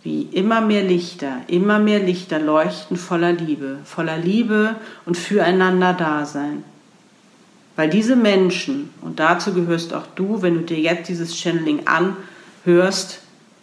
wie 0.03 0.23
immer 0.23 0.61
mehr 0.61 0.83
Lichter, 0.83 1.41
immer 1.47 1.79
mehr 1.79 1.99
Lichter 1.99 2.39
leuchten 2.39 2.97
voller 2.97 3.33
Liebe, 3.33 3.79
voller 3.83 4.17
Liebe 4.17 4.75
und 5.05 5.17
füreinander 5.17 5.93
Dasein. 5.93 6.63
Weil 7.75 7.89
diese 7.89 8.15
Menschen, 8.15 8.89
und 9.01 9.19
dazu 9.19 9.53
gehörst 9.53 9.93
auch 9.93 10.07
du, 10.15 10.41
wenn 10.41 10.55
du 10.55 10.61
dir 10.61 10.79
jetzt 10.79 11.07
dieses 11.07 11.37
Channeling 11.37 11.83
anhörst 11.85 13.21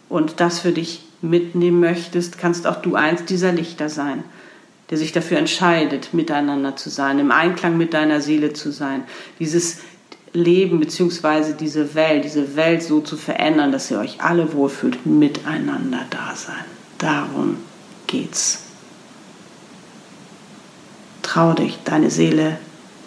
und 0.09 0.39
das 0.39 0.59
für 0.59 0.71
dich 0.71 1.06
mitnehmen 1.21 1.79
möchtest, 1.79 2.37
kannst 2.37 2.67
auch 2.67 2.81
du 2.81 2.95
eins 2.95 3.25
dieser 3.25 3.51
Lichter 3.51 3.89
sein, 3.89 4.23
der 4.89 4.97
sich 4.97 5.11
dafür 5.11 5.37
entscheidet, 5.37 6.13
miteinander 6.13 6.75
zu 6.75 6.89
sein, 6.89 7.19
im 7.19 7.31
Einklang 7.31 7.77
mit 7.77 7.93
deiner 7.93 8.21
Seele 8.21 8.53
zu 8.53 8.71
sein, 8.71 9.03
dieses 9.39 9.79
Leben 10.33 10.79
bzw. 10.79 11.53
diese 11.59 11.95
Welt, 11.95 12.23
diese 12.23 12.55
Welt 12.55 12.83
so 12.83 12.99
zu 13.01 13.17
verändern, 13.17 13.71
dass 13.71 13.89
ihr 13.89 13.99
euch 13.99 14.21
alle 14.21 14.53
wohlfühlt, 14.53 15.05
miteinander 15.05 16.05
da 16.09 16.35
sein. 16.35 16.65
Darum 16.97 17.57
geht's. 18.05 18.63
Trau 21.23 21.53
dich, 21.53 21.79
deine 21.83 22.09
Seele 22.09 22.57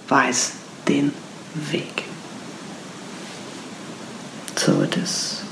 weiß 0.09 0.53
den 0.89 1.13
Weg. 1.71 2.05
So 4.57 4.83
it 4.83 4.97
is. 4.97 5.43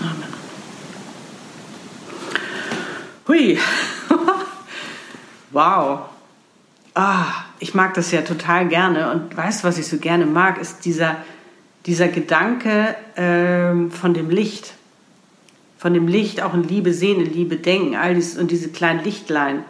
Amen. 0.00 0.35
Hui. 3.28 3.58
wow. 5.50 6.00
Ah, 6.94 7.26
ich 7.58 7.74
mag 7.74 7.94
das 7.94 8.12
ja 8.12 8.22
total 8.22 8.68
gerne. 8.68 9.10
Und 9.10 9.36
weißt 9.36 9.62
du, 9.62 9.68
was 9.68 9.78
ich 9.78 9.88
so 9.88 9.98
gerne 9.98 10.26
mag, 10.26 10.58
ist 10.58 10.84
dieser, 10.84 11.16
dieser 11.86 12.08
Gedanke 12.08 12.94
ähm, 13.16 13.90
von 13.90 14.14
dem 14.14 14.30
Licht. 14.30 14.74
Von 15.78 15.92
dem 15.92 16.08
Licht 16.08 16.40
auch 16.40 16.54
in 16.54 16.62
Liebe 16.62 16.92
sehen, 16.92 17.20
in 17.20 17.32
Liebe 17.32 17.56
denken, 17.56 17.96
all 17.96 18.14
dies 18.14 18.38
und 18.38 18.50
diese 18.50 18.68
kleinen 18.68 19.02
Lichtlein. 19.02 19.64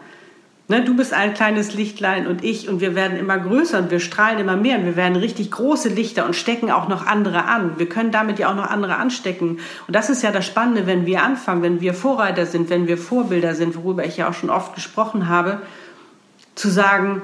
Ne, 0.69 0.83
du 0.83 0.97
bist 0.97 1.13
ein 1.13 1.33
kleines 1.33 1.73
Lichtlein 1.75 2.27
und 2.27 2.43
ich 2.43 2.67
und 2.67 2.81
wir 2.81 2.93
werden 2.93 3.17
immer 3.17 3.37
größer 3.37 3.79
und 3.79 3.89
wir 3.89 4.01
strahlen 4.01 4.37
immer 4.37 4.57
mehr 4.57 4.77
und 4.77 4.83
wir 4.83 4.97
werden 4.97 5.15
richtig 5.15 5.49
große 5.49 5.87
Lichter 5.87 6.25
und 6.25 6.35
stecken 6.35 6.71
auch 6.71 6.89
noch 6.89 7.05
andere 7.05 7.45
an. 7.45 7.79
Wir 7.79 7.87
können 7.87 8.11
damit 8.11 8.37
ja 8.37 8.49
auch 8.49 8.55
noch 8.55 8.69
andere 8.69 8.97
anstecken. 8.97 9.59
Und 9.87 9.95
das 9.95 10.09
ist 10.09 10.23
ja 10.23 10.31
das 10.31 10.45
Spannende, 10.45 10.85
wenn 10.85 11.05
wir 11.05 11.23
anfangen, 11.23 11.61
wenn 11.61 11.79
wir 11.79 11.93
Vorreiter 11.93 12.45
sind, 12.45 12.69
wenn 12.69 12.85
wir 12.85 12.97
Vorbilder 12.97 13.55
sind, 13.55 13.77
worüber 13.77 14.03
ich 14.03 14.17
ja 14.17 14.27
auch 14.27 14.33
schon 14.33 14.49
oft 14.49 14.75
gesprochen 14.75 15.29
habe, 15.29 15.61
zu 16.55 16.67
sagen, 16.67 17.21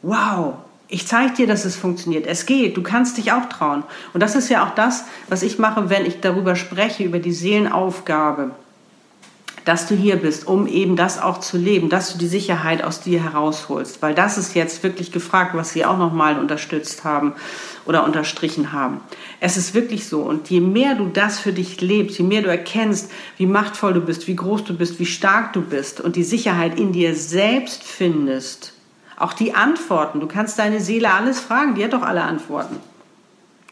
wow, 0.00 0.54
ich 0.88 1.06
zeige 1.06 1.34
dir, 1.34 1.46
dass 1.46 1.66
es 1.66 1.76
funktioniert. 1.76 2.26
Es 2.26 2.46
geht, 2.46 2.78
du 2.78 2.82
kannst 2.82 3.18
dich 3.18 3.32
auch 3.32 3.46
trauen. 3.50 3.82
Und 4.14 4.22
das 4.22 4.36
ist 4.36 4.48
ja 4.48 4.64
auch 4.64 4.74
das, 4.74 5.04
was 5.28 5.42
ich 5.42 5.58
mache, 5.58 5.90
wenn 5.90 6.06
ich 6.06 6.22
darüber 6.22 6.56
spreche, 6.56 7.04
über 7.04 7.18
die 7.18 7.32
Seelenaufgabe 7.32 8.52
dass 9.64 9.86
du 9.86 9.94
hier 9.94 10.16
bist, 10.16 10.46
um 10.46 10.66
eben 10.66 10.94
das 10.96 11.20
auch 11.20 11.38
zu 11.38 11.56
leben, 11.56 11.88
dass 11.88 12.12
du 12.12 12.18
die 12.18 12.26
Sicherheit 12.26 12.84
aus 12.84 13.00
dir 13.00 13.22
herausholst, 13.22 14.02
weil 14.02 14.14
das 14.14 14.36
ist 14.36 14.54
jetzt 14.54 14.82
wirklich 14.82 15.10
gefragt, 15.10 15.54
was 15.54 15.70
sie 15.70 15.84
auch 15.84 15.96
nochmal 15.96 16.38
unterstützt 16.38 17.04
haben 17.04 17.32
oder 17.86 18.04
unterstrichen 18.04 18.72
haben. 18.72 19.00
Es 19.40 19.56
ist 19.56 19.74
wirklich 19.74 20.06
so 20.06 20.22
und 20.22 20.50
je 20.50 20.60
mehr 20.60 20.94
du 20.94 21.06
das 21.06 21.38
für 21.38 21.52
dich 21.52 21.80
lebst, 21.80 22.18
je 22.18 22.24
mehr 22.24 22.42
du 22.42 22.48
erkennst, 22.48 23.10
wie 23.38 23.46
machtvoll 23.46 23.94
du 23.94 24.00
bist, 24.00 24.28
wie 24.28 24.36
groß 24.36 24.64
du 24.64 24.76
bist, 24.76 24.98
wie 24.98 25.06
stark 25.06 25.52
du 25.54 25.62
bist 25.62 26.00
und 26.00 26.16
die 26.16 26.24
Sicherheit 26.24 26.78
in 26.78 26.92
dir 26.92 27.14
selbst 27.14 27.82
findest, 27.84 28.74
auch 29.16 29.32
die 29.32 29.54
Antworten, 29.54 30.20
du 30.20 30.26
kannst 30.26 30.58
deine 30.58 30.80
Seele 30.80 31.12
alles 31.12 31.40
fragen, 31.40 31.74
die 31.74 31.84
hat 31.84 31.92
doch 31.92 32.02
alle 32.02 32.22
Antworten. 32.22 32.76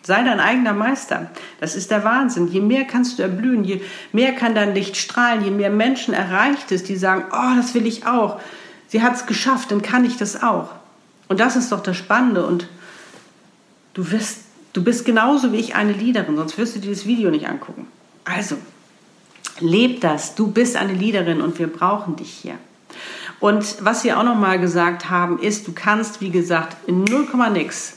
Sei 0.04 0.22
dein 0.24 0.40
eigener 0.40 0.72
Meister. 0.72 1.30
Das 1.60 1.76
ist 1.76 1.90
der 1.90 2.02
Wahnsinn. 2.02 2.48
Je 2.48 2.60
mehr 2.60 2.84
kannst 2.84 3.18
du 3.18 3.22
erblühen, 3.22 3.64
je 3.64 3.80
mehr 4.12 4.32
kann 4.32 4.54
dein 4.54 4.74
Licht 4.74 4.96
strahlen, 4.96 5.44
je 5.44 5.50
mehr 5.50 5.70
Menschen 5.70 6.12
erreicht 6.12 6.72
es, 6.72 6.82
die 6.82 6.96
sagen, 6.96 7.24
oh, 7.30 7.56
das 7.56 7.74
will 7.74 7.86
ich 7.86 8.06
auch. 8.06 8.40
Sie 8.88 9.00
hat 9.00 9.14
es 9.14 9.26
geschafft, 9.26 9.70
dann 9.70 9.80
kann 9.80 10.04
ich 10.04 10.16
das 10.16 10.42
auch. 10.42 10.70
Und 11.28 11.38
das 11.38 11.56
ist 11.56 11.70
doch 11.70 11.82
das 11.82 11.96
Spannende. 11.96 12.44
Und 12.44 12.66
du, 13.94 14.10
wirst, 14.10 14.40
du 14.72 14.82
bist 14.82 15.04
genauso 15.04 15.52
wie 15.52 15.58
ich 15.58 15.76
eine 15.76 15.92
Leaderin, 15.92 16.36
sonst 16.36 16.58
wirst 16.58 16.74
du 16.74 16.80
dir 16.80 16.90
das 16.90 17.06
Video 17.06 17.30
nicht 17.30 17.48
angucken. 17.48 17.86
Also, 18.24 18.56
leb 19.60 20.00
das. 20.00 20.34
Du 20.34 20.48
bist 20.48 20.76
eine 20.76 20.94
Leaderin 20.94 21.40
und 21.40 21.58
wir 21.60 21.68
brauchen 21.68 22.16
dich 22.16 22.30
hier. 22.30 22.54
Und 23.38 23.76
was 23.80 24.04
wir 24.04 24.18
auch 24.18 24.24
noch 24.24 24.36
mal 24.36 24.58
gesagt 24.58 25.10
haben, 25.10 25.38
ist, 25.38 25.66
du 25.66 25.72
kannst, 25.72 26.20
wie 26.20 26.30
gesagt, 26.30 26.76
in 26.86 27.04
0, 27.04 27.28
nix 27.52 27.94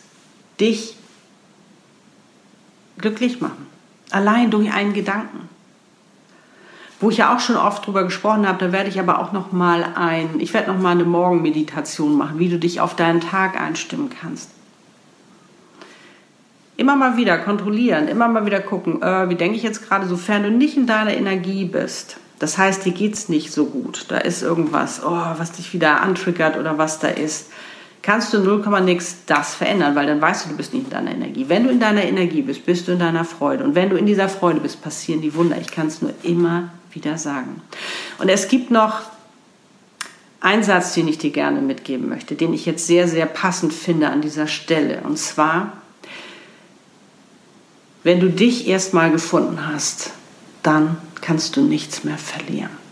dich 0.60 0.96
glücklich 3.06 3.40
machen. 3.40 3.68
Allein 4.10 4.50
durch 4.50 4.74
einen 4.74 4.94
Gedanken. 4.94 5.48
Wo 7.00 7.12
ich 7.12 7.18
ja 7.18 7.36
auch 7.36 7.40
schon 7.40 7.56
oft 7.56 7.86
drüber 7.86 8.04
gesprochen 8.04 8.48
habe, 8.48 8.58
da 8.58 8.72
werde 8.72 8.90
ich 8.90 9.00
aber 9.00 9.20
auch 9.20 9.32
noch 9.32 9.52
mal 9.52 9.86
ein, 9.96 10.40
ich 10.40 10.56
werde 10.56 10.72
noch 10.72 10.80
mal 10.80 10.92
eine 10.92 11.04
Morgenmeditation 11.04 12.18
machen, 12.18 12.40
wie 12.40 12.50
du 12.50 12.58
dich 12.58 12.82
auf 12.82 12.96
deinen 12.96 13.22
Tag 13.22 13.62
einstimmen 13.62 14.10
kannst. 14.10 14.50
Immer 16.78 16.96
mal 16.96 17.16
wieder 17.16 17.38
kontrollieren, 17.38 18.08
immer 18.08 18.28
mal 18.28 18.48
wieder 18.48 18.60
gucken, 18.60 19.04
äh, 19.04 19.30
wie 19.30 19.36
denke 19.36 19.56
ich 19.56 19.64
jetzt 19.64 19.88
gerade, 19.88 20.08
sofern 20.08 20.44
du 20.44 20.50
nicht 20.50 20.78
in 20.78 20.88
deiner 20.88 21.14
Energie 21.14 21.66
bist. 21.66 22.18
Das 22.40 22.58
heißt, 22.58 22.86
dir 22.86 22.92
geht 22.92 23.14
es 23.14 23.30
nicht 23.30 23.52
so 23.52 23.66
gut. 23.66 24.06
Da 24.08 24.18
ist 24.18 24.42
irgendwas, 24.42 25.02
oh, 25.06 25.26
was 25.38 25.52
dich 25.52 25.74
wieder 25.74 26.02
antriggert 26.02 26.58
oder 26.58 26.80
was 26.80 27.00
da 27.00 27.10
ist 27.10 27.52
kannst 28.06 28.34
du 28.36 28.40
0, 28.40 28.82
nix 28.82 29.26
das 29.26 29.56
verändern, 29.56 29.96
weil 29.96 30.06
dann 30.06 30.22
weißt 30.22 30.46
du, 30.46 30.50
du 30.50 30.58
bist 30.58 30.76
nicht 30.76 30.86
in 30.86 30.90
deiner 30.92 31.12
Energie. 31.12 31.46
Wenn 31.50 31.64
du 31.64 31.72
in 31.72 31.80
deiner 31.80 32.04
Energie 32.04 32.44
bist, 32.44 32.64
bist 32.64 32.88
du 32.88 32.92
in 32.92 33.00
deiner 33.00 33.26
Freude. 33.26 33.64
Und 33.64 33.74
wenn 33.74 33.90
du 33.90 33.98
in 33.98 34.06
dieser 34.06 34.30
Freude 34.30 34.60
bist, 34.60 34.84
passieren 34.84 35.22
die 35.22 35.34
Wunder. 35.34 35.58
Ich 35.60 35.72
kann 35.72 35.88
es 35.88 36.04
nur 36.04 36.14
immer 36.22 36.70
wieder 36.92 37.18
sagen. 37.18 37.64
Und 38.20 38.30
es 38.30 38.48
gibt 38.48 38.70
noch 38.70 39.02
einen 40.40 40.62
Satz, 40.62 40.94
den 40.94 41.08
ich 41.08 41.18
dir 41.18 41.32
gerne 41.32 41.62
mitgeben 41.62 42.08
möchte, 42.08 42.36
den 42.36 42.54
ich 42.54 42.68
jetzt 42.68 42.86
sehr, 42.86 43.08
sehr 43.08 43.26
passend 43.26 43.74
finde 43.74 44.10
an 44.10 44.22
dieser 44.22 44.46
Stelle. 44.46 45.02
Und 45.04 45.18
zwar, 45.18 45.74
wenn 48.04 48.20
du 48.20 48.30
dich 48.30 48.68
erstmal 48.68 49.10
gefunden 49.10 49.66
hast, 49.66 50.12
dann 50.62 50.98
kannst 51.22 51.58
du 51.58 51.62
nichts 51.62 52.04
mehr 52.04 52.20
verlieren. 52.20 52.85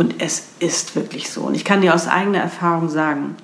Und 0.00 0.14
es 0.22 0.44
ist 0.60 0.96
wirklich 0.96 1.28
so. 1.28 1.42
Und 1.42 1.54
ich 1.54 1.62
kann 1.62 1.82
dir 1.82 1.94
aus 1.94 2.08
eigener 2.08 2.38
Erfahrung 2.38 2.88
sagen, 2.88 3.36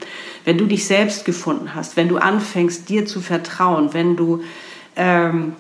wenn 0.47 0.57
du 0.57 0.65
dich 0.65 0.87
selbst 0.87 1.27
gefunden 1.27 1.75
hast, 1.75 1.99
wenn 1.99 2.09
du 2.09 2.17
anfängst, 2.17 2.89
dir 2.89 3.05
zu 3.05 3.21
vertrauen, 3.21 3.93
wenn 3.93 4.17
du 4.17 4.43
ähm, 4.97 5.53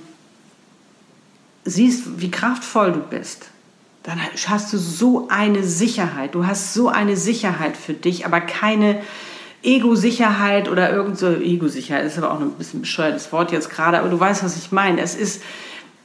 siehst, 1.66 2.18
wie 2.22 2.30
kraftvoll 2.30 2.92
du 2.92 3.00
bist, 3.00 3.50
dann 4.04 4.18
hast 4.46 4.72
du 4.72 4.78
so 4.78 5.28
eine 5.28 5.64
Sicherheit. 5.64 6.34
Du 6.34 6.46
hast 6.46 6.72
so 6.72 6.88
eine 6.88 7.18
Sicherheit 7.18 7.76
für 7.76 7.92
dich, 7.92 8.24
aber 8.24 8.40
keine 8.40 9.02
Ego-Sicherheit 9.62 10.70
oder 10.70 10.90
irgend 10.90 11.18
so 11.18 11.28
Ego-Sicherheit 11.30 12.06
ist 12.06 12.16
aber 12.16 12.32
auch 12.32 12.40
ein 12.40 12.52
bisschen 12.52 12.80
bescheuertes 12.80 13.30
Wort 13.32 13.52
jetzt 13.52 13.68
gerade, 13.68 13.98
aber 13.98 14.08
du 14.08 14.18
weißt, 14.18 14.42
was 14.42 14.56
ich 14.56 14.72
meine. 14.72 15.02
Es 15.02 15.14
ist 15.14 15.42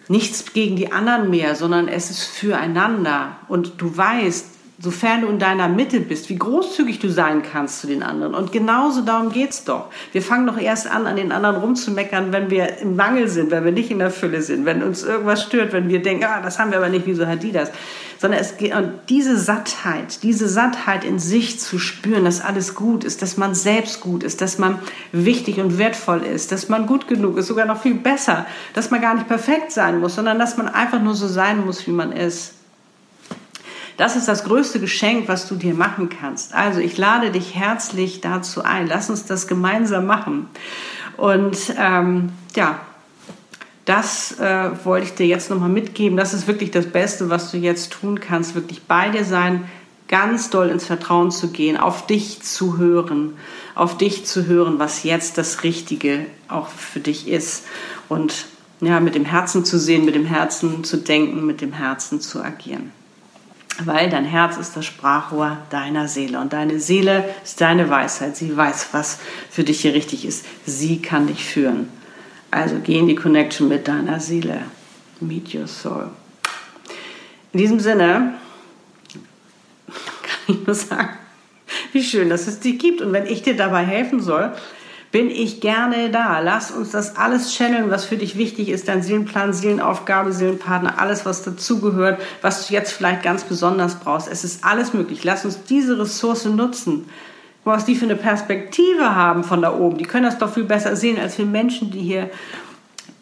nichts 0.09 0.51
gegen 0.51 0.75
die 0.75 0.91
anderen 0.91 1.29
mehr, 1.29 1.55
sondern 1.55 1.87
es 1.87 2.09
ist 2.09 2.25
füreinander 2.25 3.37
und 3.47 3.75
du 3.77 3.95
weißt, 3.95 4.50
sofern 4.81 5.21
du 5.21 5.27
in 5.27 5.37
deiner 5.37 5.67
Mitte 5.67 5.99
bist, 5.99 6.29
wie 6.29 6.37
großzügig 6.37 6.99
du 6.99 7.09
sein 7.09 7.43
kannst 7.43 7.81
zu 7.81 7.87
den 7.87 8.01
anderen. 8.01 8.33
Und 8.33 8.51
genauso 8.51 9.01
darum 9.01 9.31
geht's 9.31 9.63
doch. 9.63 9.87
Wir 10.11 10.21
fangen 10.21 10.47
doch 10.47 10.57
erst 10.57 10.89
an, 10.89 11.05
an 11.05 11.15
den 11.15 11.31
anderen 11.31 11.57
rumzumeckern, 11.57 12.31
wenn 12.31 12.49
wir 12.49 12.79
im 12.79 12.95
Mangel 12.95 13.27
sind, 13.27 13.51
wenn 13.51 13.63
wir 13.63 13.71
nicht 13.71 13.91
in 13.91 13.99
der 13.99 14.09
Fülle 14.09 14.41
sind, 14.41 14.65
wenn 14.65 14.81
uns 14.81 15.03
irgendwas 15.03 15.43
stört, 15.43 15.71
wenn 15.71 15.87
wir 15.87 16.01
denken, 16.01 16.25
ah, 16.25 16.41
das 16.41 16.57
haben 16.57 16.71
wir 16.71 16.77
aber 16.77 16.89
nicht, 16.89 17.05
wieso 17.05 17.27
hat 17.27 17.43
die 17.43 17.51
das? 17.51 17.71
Sondern 18.17 18.39
es 18.39 18.57
geht, 18.57 18.75
und 18.75 18.93
diese 19.09 19.37
Sattheit, 19.37 20.23
diese 20.23 20.47
Sattheit 20.47 21.03
in 21.03 21.19
sich 21.19 21.59
zu 21.59 21.77
spüren, 21.77 22.25
dass 22.25 22.41
alles 22.41 22.73
gut 22.75 23.03
ist, 23.03 23.21
dass 23.21 23.37
man 23.37 23.53
selbst 23.53 24.01
gut 24.01 24.23
ist, 24.23 24.41
dass 24.41 24.57
man 24.57 24.79
wichtig 25.11 25.59
und 25.59 25.77
wertvoll 25.77 26.23
ist, 26.23 26.51
dass 26.51 26.69
man 26.69 26.87
gut 26.87 27.07
genug 27.07 27.37
ist, 27.37 27.47
sogar 27.47 27.65
noch 27.65 27.81
viel 27.81 27.95
besser, 27.95 28.45
dass 28.73 28.89
man 28.89 29.01
gar 29.01 29.13
nicht 29.13 29.27
perfekt 29.27 29.71
sein 29.71 29.99
muss, 29.99 30.15
sondern 30.15 30.39
dass 30.39 30.57
man 30.57 30.67
einfach 30.67 31.01
nur 31.01 31.13
so 31.13 31.27
sein 31.27 31.65
muss, 31.65 31.85
wie 31.85 31.91
man 31.91 32.11
ist. 32.11 32.53
Das 34.01 34.15
ist 34.15 34.27
das 34.27 34.45
größte 34.45 34.79
Geschenk, 34.79 35.27
was 35.27 35.47
du 35.47 35.53
dir 35.53 35.75
machen 35.75 36.09
kannst. 36.09 36.55
Also 36.55 36.79
ich 36.79 36.97
lade 36.97 37.29
dich 37.29 37.53
herzlich 37.53 38.19
dazu 38.19 38.63
ein. 38.63 38.87
Lass 38.87 39.11
uns 39.11 39.25
das 39.25 39.45
gemeinsam 39.45 40.07
machen. 40.07 40.47
Und 41.17 41.75
ähm, 41.77 42.29
ja, 42.55 42.79
das 43.85 44.39
äh, 44.39 44.71
wollte 44.85 45.05
ich 45.05 45.13
dir 45.13 45.27
jetzt 45.27 45.51
nochmal 45.51 45.69
mitgeben. 45.69 46.17
Das 46.17 46.33
ist 46.33 46.47
wirklich 46.47 46.71
das 46.71 46.87
Beste, 46.87 47.29
was 47.29 47.51
du 47.51 47.57
jetzt 47.57 47.91
tun 47.91 48.19
kannst. 48.19 48.55
Wirklich 48.55 48.81
bei 48.81 49.09
dir 49.09 49.23
sein, 49.23 49.65
ganz 50.07 50.49
doll 50.49 50.69
ins 50.69 50.85
Vertrauen 50.85 51.29
zu 51.29 51.51
gehen, 51.51 51.77
auf 51.77 52.07
dich 52.07 52.41
zu 52.41 52.79
hören, 52.79 53.37
auf 53.75 53.99
dich 53.99 54.25
zu 54.25 54.47
hören, 54.47 54.79
was 54.79 55.03
jetzt 55.03 55.37
das 55.37 55.61
Richtige 55.61 56.25
auch 56.47 56.69
für 56.69 57.01
dich 57.01 57.27
ist. 57.27 57.67
Und 58.09 58.47
ja, 58.79 58.99
mit 58.99 59.13
dem 59.13 59.25
Herzen 59.25 59.63
zu 59.63 59.77
sehen, 59.77 60.05
mit 60.05 60.15
dem 60.15 60.25
Herzen 60.25 60.83
zu 60.83 60.97
denken, 60.97 61.45
mit 61.45 61.61
dem 61.61 61.73
Herzen 61.73 62.19
zu 62.19 62.43
agieren 62.43 62.91
weil 63.85 64.09
dein 64.09 64.25
Herz 64.25 64.57
ist 64.57 64.75
das 64.75 64.85
Sprachrohr 64.85 65.57
deiner 65.69 66.07
Seele 66.07 66.39
und 66.39 66.53
deine 66.53 66.79
Seele 66.79 67.25
ist 67.43 67.61
deine 67.61 67.89
Weisheit. 67.89 68.35
Sie 68.35 68.55
weiß, 68.55 68.89
was 68.91 69.19
für 69.49 69.63
dich 69.63 69.81
hier 69.81 69.93
richtig 69.93 70.25
ist. 70.25 70.45
Sie 70.65 71.01
kann 71.01 71.27
dich 71.27 71.43
führen. 71.43 71.89
Also 72.49 72.75
geh 72.83 72.99
in 72.99 73.07
die 73.07 73.15
Connection 73.15 73.67
mit 73.67 73.87
deiner 73.87 74.19
Seele. 74.19 74.63
Meet 75.19 75.55
your 75.55 75.67
soul. 75.67 76.09
In 77.53 77.59
diesem 77.59 77.79
Sinne 77.79 78.35
kann 79.87 80.55
ich 80.55 80.65
nur 80.65 80.75
sagen, 80.75 81.17
wie 81.93 82.03
schön, 82.03 82.29
dass 82.29 82.47
es 82.47 82.59
dich 82.59 82.79
gibt. 82.79 83.01
Und 83.01 83.13
wenn 83.13 83.25
ich 83.25 83.41
dir 83.41 83.55
dabei 83.55 83.83
helfen 83.83 84.21
soll, 84.21 84.53
bin 85.11 85.29
ich 85.29 85.59
gerne 85.59 86.09
da. 86.09 86.39
Lass 86.39 86.71
uns 86.71 86.91
das 86.91 87.17
alles 87.17 87.53
channeln, 87.53 87.91
was 87.91 88.05
für 88.05 88.17
dich 88.17 88.37
wichtig 88.37 88.69
ist, 88.69 88.87
dein 88.87 89.03
Seelenplan, 89.03 89.53
Seelenaufgabe, 89.53 90.31
Seelenpartner, 90.31 90.99
alles, 90.99 91.25
was 91.25 91.43
dazugehört, 91.43 92.21
was 92.41 92.67
du 92.67 92.73
jetzt 92.73 92.93
vielleicht 92.93 93.23
ganz 93.23 93.43
besonders 93.43 93.95
brauchst. 93.95 94.29
Es 94.29 94.43
ist 94.43 94.63
alles 94.63 94.93
möglich. 94.93 95.23
Lass 95.23 95.43
uns 95.43 95.63
diese 95.63 95.99
Ressource 95.99 96.45
nutzen. 96.45 97.09
Was 97.63 97.85
die 97.85 97.95
für 97.95 98.05
eine 98.05 98.15
Perspektive 98.15 99.13
haben 99.13 99.43
von 99.43 99.61
da 99.61 99.77
oben, 99.77 99.99
die 99.99 100.05
können 100.05 100.25
das 100.25 100.39
doch 100.39 100.51
viel 100.51 100.63
besser 100.63 100.95
sehen 100.95 101.19
als 101.19 101.37
wir 101.37 101.45
Menschen, 101.45 101.91
die 101.91 102.01
hier 102.01 102.31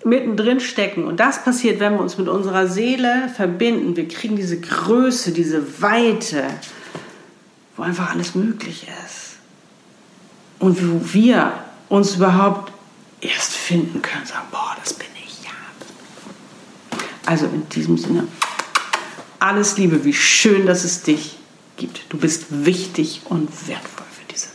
mittendrin 0.05 0.61
stecken. 0.61 1.03
Und 1.03 1.19
das 1.19 1.43
passiert, 1.43 1.81
wenn 1.81 1.93
wir 1.93 1.99
uns 1.99 2.17
mit 2.17 2.29
unserer 2.29 2.67
Seele 2.67 3.29
verbinden. 3.35 3.97
Wir 3.97 4.07
kriegen 4.07 4.37
diese 4.37 4.59
Größe, 4.61 5.33
diese 5.33 5.81
Weite, 5.81 6.45
wo 7.75 7.83
einfach 7.83 8.13
alles 8.13 8.33
möglich 8.33 8.87
ist. 9.05 9.39
Und 10.59 10.77
wo 10.89 11.13
wir 11.13 11.51
uns 11.89 12.15
überhaupt 12.15 12.71
erst 13.21 13.53
finden 13.53 14.01
können, 14.01 14.25
sagen, 14.25 14.47
boah, 14.51 14.75
das 14.81 14.93
bin 14.93 15.07
ich, 15.25 15.43
ja. 15.43 15.51
Also 17.25 17.45
in 17.47 17.67
diesem 17.69 17.97
Sinne, 17.97 18.27
alles 19.39 19.77
Liebe, 19.77 20.05
wie 20.05 20.13
schön, 20.13 20.65
dass 20.65 20.83
es 20.83 21.03
dich 21.03 21.37
gibt. 21.77 22.05
Du 22.09 22.17
bist 22.17 22.65
wichtig 22.65 23.21
und 23.25 23.49
wertvoll 23.67 24.05
für 24.11 24.25
diese 24.31 24.47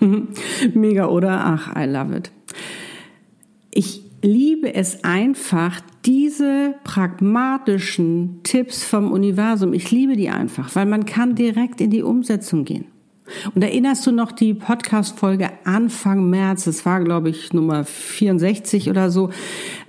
Welt. 0.00 0.74
Mega, 0.74 1.06
oder? 1.06 1.44
Ach, 1.44 1.76
I 1.76 1.84
love 1.84 2.16
it. 2.16 2.30
Ich 3.72 4.02
liebe 4.22 4.74
es 4.74 5.04
einfach, 5.04 5.80
diese 6.04 6.74
pragmatischen 6.84 8.42
Tipps 8.42 8.84
vom 8.84 9.12
Universum, 9.12 9.72
ich 9.72 9.90
liebe 9.90 10.16
die 10.16 10.30
einfach, 10.30 10.74
weil 10.74 10.86
man 10.86 11.04
kann 11.04 11.34
direkt 11.34 11.80
in 11.80 11.90
die 11.90 12.02
Umsetzung 12.02 12.64
gehen. 12.64 12.86
Und 13.54 13.62
erinnerst 13.62 14.06
du 14.06 14.12
noch 14.12 14.32
die 14.32 14.54
Podcast-Folge 14.54 15.50
Anfang 15.64 16.28
März? 16.30 16.64
Das 16.64 16.84
war, 16.86 17.02
glaube 17.02 17.30
ich, 17.30 17.52
Nummer 17.52 17.84
64 17.84 18.90
oder 18.90 19.10
so, 19.10 19.30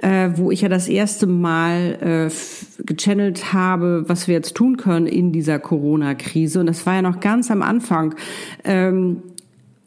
äh, 0.02 0.30
wo 0.36 0.52
ich 0.52 0.62
ja 0.62 0.70
das 0.70 0.88
erste 0.88 1.28
Mal 1.28 2.30
äh, 2.30 2.84
gechannelt 2.84 3.54
habe, 3.54 4.06
was 4.08 4.28
wir 4.28 4.36
jetzt 4.36 4.56
tun 4.56 4.78
können 4.78 5.08
in 5.08 5.32
dieser 5.32 5.60
Corona-Krise. 5.60 6.60
Und 6.60 6.66
das 6.68 6.86
war 6.86 6.96
ja 6.96 7.02
noch 7.02 7.20
ganz 7.20 7.52
am 7.52 7.62
Anfang. 7.62 8.16
Ähm, 8.64 9.24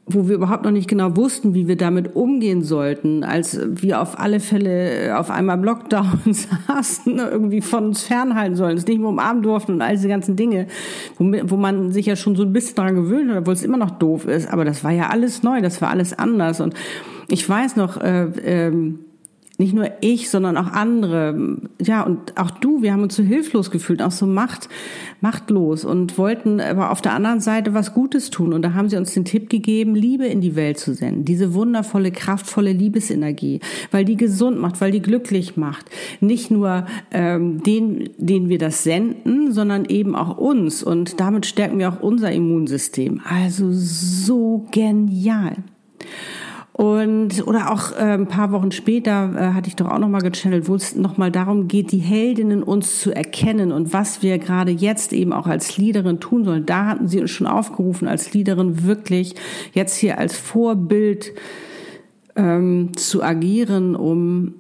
wo 0.07 0.29
wir 0.29 0.35
überhaupt 0.35 0.64
noch 0.64 0.71
nicht 0.71 0.88
genau 0.88 1.17
wussten, 1.17 1.55
wie 1.55 1.67
wir 1.67 1.77
damit 1.77 2.14
umgehen 2.14 2.62
sollten, 2.62 3.25
als 3.25 3.59
wir 3.67 4.03
auf 4.03 4.19
alle 4.19 4.38
Fälle 4.38 5.19
auf 5.19 5.31
einmal 5.31 5.57
im 5.57 5.64
Lockdown 5.64 6.21
saßen, 6.67 7.19
irgendwie 7.19 7.62
von 7.62 7.87
uns 7.87 8.03
fernhalten 8.03 8.55
sollen, 8.55 8.77
es 8.77 8.87
nicht 8.87 9.01
mehr 9.01 9.09
umarmen 9.09 9.43
durften 9.43 9.73
und 9.73 9.83
all 9.83 9.93
diese 9.93 10.09
ganzen 10.09 10.37
Dinge, 10.37 10.67
wo, 11.19 11.33
wo 11.45 11.57
man 11.57 11.90
sich 11.90 12.05
ja 12.05 12.17
schon 12.17 12.37
so 12.37 12.43
ein 12.43 12.53
bisschen 12.53 12.77
daran 12.77 12.97
gewöhnt 12.97 13.31
hat, 13.31 13.38
obwohl 13.38 13.55
es 13.55 13.62
immer 13.62 13.79
noch 13.79 13.93
doof 13.93 14.27
ist. 14.27 14.53
Aber 14.53 14.67
das 14.67 14.85
war 14.85 14.90
ja 14.90 15.09
alles 15.09 15.43
neu, 15.43 15.62
das 15.62 15.81
war 15.81 15.88
alles 15.88 16.12
anders. 16.12 16.61
Und 16.61 16.75
ich 17.29 17.49
weiß 17.49 17.77
noch, 17.77 17.99
äh, 17.99 18.25
äh, 18.25 18.95
nicht 19.57 19.73
nur 19.73 19.88
ich, 20.01 20.31
sondern 20.31 20.57
auch 20.57 20.67
andere, 20.67 21.59
ja, 21.81 22.03
und 22.03 22.37
auch 22.37 22.51
du, 22.51 22.83
wir 22.83 22.93
haben 22.93 23.05
uns 23.05 23.14
so 23.14 23.23
hilflos 23.23 23.71
gefühlt, 23.71 24.03
auch 24.03 24.11
so 24.11 24.27
macht, 24.27 24.69
machtlos 25.21 25.85
und 25.85 26.19
wollten 26.19 26.61
aber 26.61 26.90
auf 26.90 27.01
der 27.01 27.12
anderen 27.12 27.38
Seite 27.38 27.73
was 27.73 27.95
Gutes 27.95 28.31
tun. 28.31 28.53
Und 28.53 28.62
da 28.62 28.75
haben 28.75 28.88
sie 28.88 28.97
uns 28.97 29.14
den 29.14 29.25
Tipp 29.25 29.49
gegeben, 29.49 29.95
Liebe 29.95 30.27
in 30.27 30.40
die 30.40 30.57
Welt 30.57 30.79
zu 30.79 30.93
senden. 30.93 31.25
Diese 31.25 31.55
wundervolle, 31.55 32.11
kraftvolle 32.11 32.73
Liebesenergie, 32.73 33.61
weil 33.93 34.05
die 34.05 34.17
gesund 34.17 34.59
macht, 34.59 34.81
weil 34.81 34.90
die 34.90 35.03
glücklich 35.03 35.57
macht. 35.57 35.88
Nicht 36.21 36.51
nur 36.51 36.87
ähm, 37.12 37.62
den, 37.62 38.11
den 38.19 38.49
wir 38.49 38.59
das 38.59 38.83
senden, 38.83 39.53
sondern 39.53 39.85
eben 39.85 40.17
auch 40.17 40.37
uns. 40.37 40.83
Und 40.83 41.21
damit 41.21 41.47
stärken 41.47 41.79
wir 41.79 41.90
auch 41.90 42.01
unser 42.01 42.33
Immunsystem. 42.33 43.21
Also 43.25 43.69
so 43.71 44.67
genial. 44.73 45.59
Und 46.76 47.46
oder 47.46 47.70
auch 47.70 47.92
äh, 47.92 48.14
ein 48.14 48.26
paar 48.26 48.50
Wochen 48.50 48.72
später 48.72 49.32
äh, 49.37 49.54
hatte 49.54 49.68
ich 49.68 49.76
doch 49.76 49.88
auch 49.88 50.00
noch 50.00 50.08
mal 50.08 50.20
gechannelt, 50.20 50.68
wo 50.68 50.74
es 50.74 50.96
noch 50.96 51.16
mal 51.16 51.30
darum 51.30 51.68
geht, 51.68 51.92
die 51.92 51.98
Heldinnen 51.98 52.64
uns 52.64 53.00
zu 53.00 53.14
erkennen 53.14 53.70
und 53.70 53.92
was 53.92 54.24
wir 54.24 54.38
gerade 54.38 54.72
jetzt 54.72 55.12
eben 55.12 55.32
auch 55.32 55.46
als 55.46 55.78
Leaderin 55.78 56.18
tun 56.18 56.44
sollen. 56.44 56.66
Da 56.66 56.87
hatten 56.87 57.06
sie 57.06 57.20
uns 57.20 57.30
schon 57.30 57.46
aufgerufen, 57.46 58.08
als 58.08 58.34
Leaderin 58.34 58.82
wirklich 58.82 59.37
jetzt 59.72 59.96
hier 59.96 60.18
als 60.18 60.37
Vorbild 60.37 61.32
ähm, 62.34 62.90
zu 62.96 63.22
agieren, 63.22 63.94
um 63.94 64.54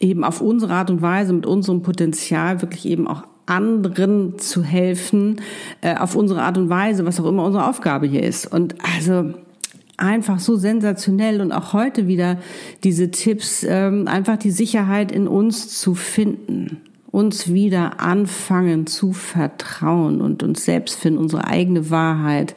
eben 0.00 0.24
auf 0.24 0.40
unsere 0.40 0.72
Art 0.72 0.90
und 0.90 1.02
Weise 1.02 1.34
mit 1.34 1.44
unserem 1.44 1.82
Potenzial 1.82 2.62
wirklich 2.62 2.86
eben 2.86 3.06
auch 3.06 3.24
anderen 3.44 4.38
zu 4.38 4.62
helfen, 4.62 5.42
äh, 5.82 5.96
auf 5.96 6.16
unsere 6.16 6.40
Art 6.40 6.56
und 6.56 6.70
Weise, 6.70 7.04
was 7.04 7.20
auch 7.20 7.26
immer 7.26 7.44
unsere 7.44 7.66
Aufgabe 7.66 8.06
hier 8.06 8.22
ist. 8.22 8.50
Und 8.50 8.76
also 8.96 9.34
einfach 9.98 10.38
so 10.38 10.56
sensationell 10.56 11.40
und 11.40 11.52
auch 11.52 11.72
heute 11.72 12.06
wieder 12.06 12.38
diese 12.84 13.10
Tipps, 13.10 13.66
ähm, 13.68 14.08
einfach 14.08 14.38
die 14.38 14.52
Sicherheit 14.52 15.12
in 15.12 15.28
uns 15.28 15.78
zu 15.78 15.94
finden, 15.94 16.78
uns 17.10 17.52
wieder 17.52 18.00
anfangen 18.00 18.86
zu 18.86 19.12
vertrauen 19.12 20.20
und 20.20 20.42
uns 20.42 20.64
selbst 20.64 20.98
finden, 20.98 21.18
unsere 21.18 21.46
eigene 21.46 21.90
Wahrheit, 21.90 22.54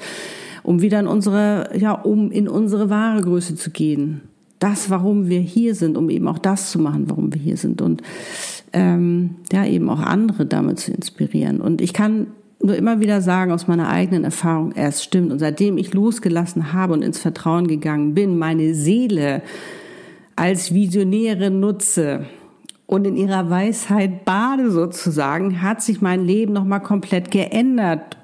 um 0.64 0.82
wieder 0.82 1.00
in 1.00 1.08
unsere, 1.08 1.72
ja, 1.76 1.94
um 1.94 2.32
in 2.32 2.48
unsere 2.48 2.90
wahre 2.90 3.22
Größe 3.22 3.56
zu 3.56 3.72
gehen. 3.72 4.22
Das, 4.60 4.92
warum 4.92 5.28
wir 5.28 5.40
hier 5.40 5.74
sind, 5.74 5.98
um 5.98 6.12
eben 6.12 6.28
auch 6.28 6.38
das 6.38 6.70
zu 6.70 6.78
machen, 6.78 7.10
warum 7.10 7.34
wir 7.34 7.42
hier 7.42 7.58
sind 7.58 7.82
und 7.82 8.04
ähm, 8.74 9.38
ja 9.52 9.66
eben 9.66 9.90
auch 9.90 10.00
andere 10.00 10.46
damit 10.46 10.80
zu 10.80 10.92
inspirieren. 10.92 11.60
Und 11.60 11.82
ich 11.82 11.94
kann 11.94 12.28
nur 12.64 12.76
immer 12.76 13.00
wieder 13.00 13.22
sagen 13.22 13.52
aus 13.52 13.68
meiner 13.68 13.90
eigenen 13.90 14.24
Erfahrung, 14.24 14.74
es 14.74 15.04
stimmt. 15.04 15.32
Und 15.32 15.40
seitdem 15.40 15.78
ich 15.78 15.94
losgelassen 15.94 16.74
habe 16.74 16.94
und 16.94 17.02
ins 17.02 17.20
Vertrauen 17.20 17.68
gegangen 17.68 18.14
bin, 18.14 18.38
meine 18.38 18.74
Seele 18.74 19.42
als 20.36 20.74
Visionäre 20.74 21.52
nutze 21.52 22.26
und 22.88 23.06
in 23.06 23.16
ihrer 23.16 23.50
Weisheit 23.50 24.26
bade 24.26 24.72
sozusagen, 24.72 25.62
hat 25.62 25.82
sich 25.82 26.02
mein 26.02 26.26
Leben 26.26 26.54
nochmal 26.54 26.82
komplett 26.82 27.32
geändert. 27.32 28.18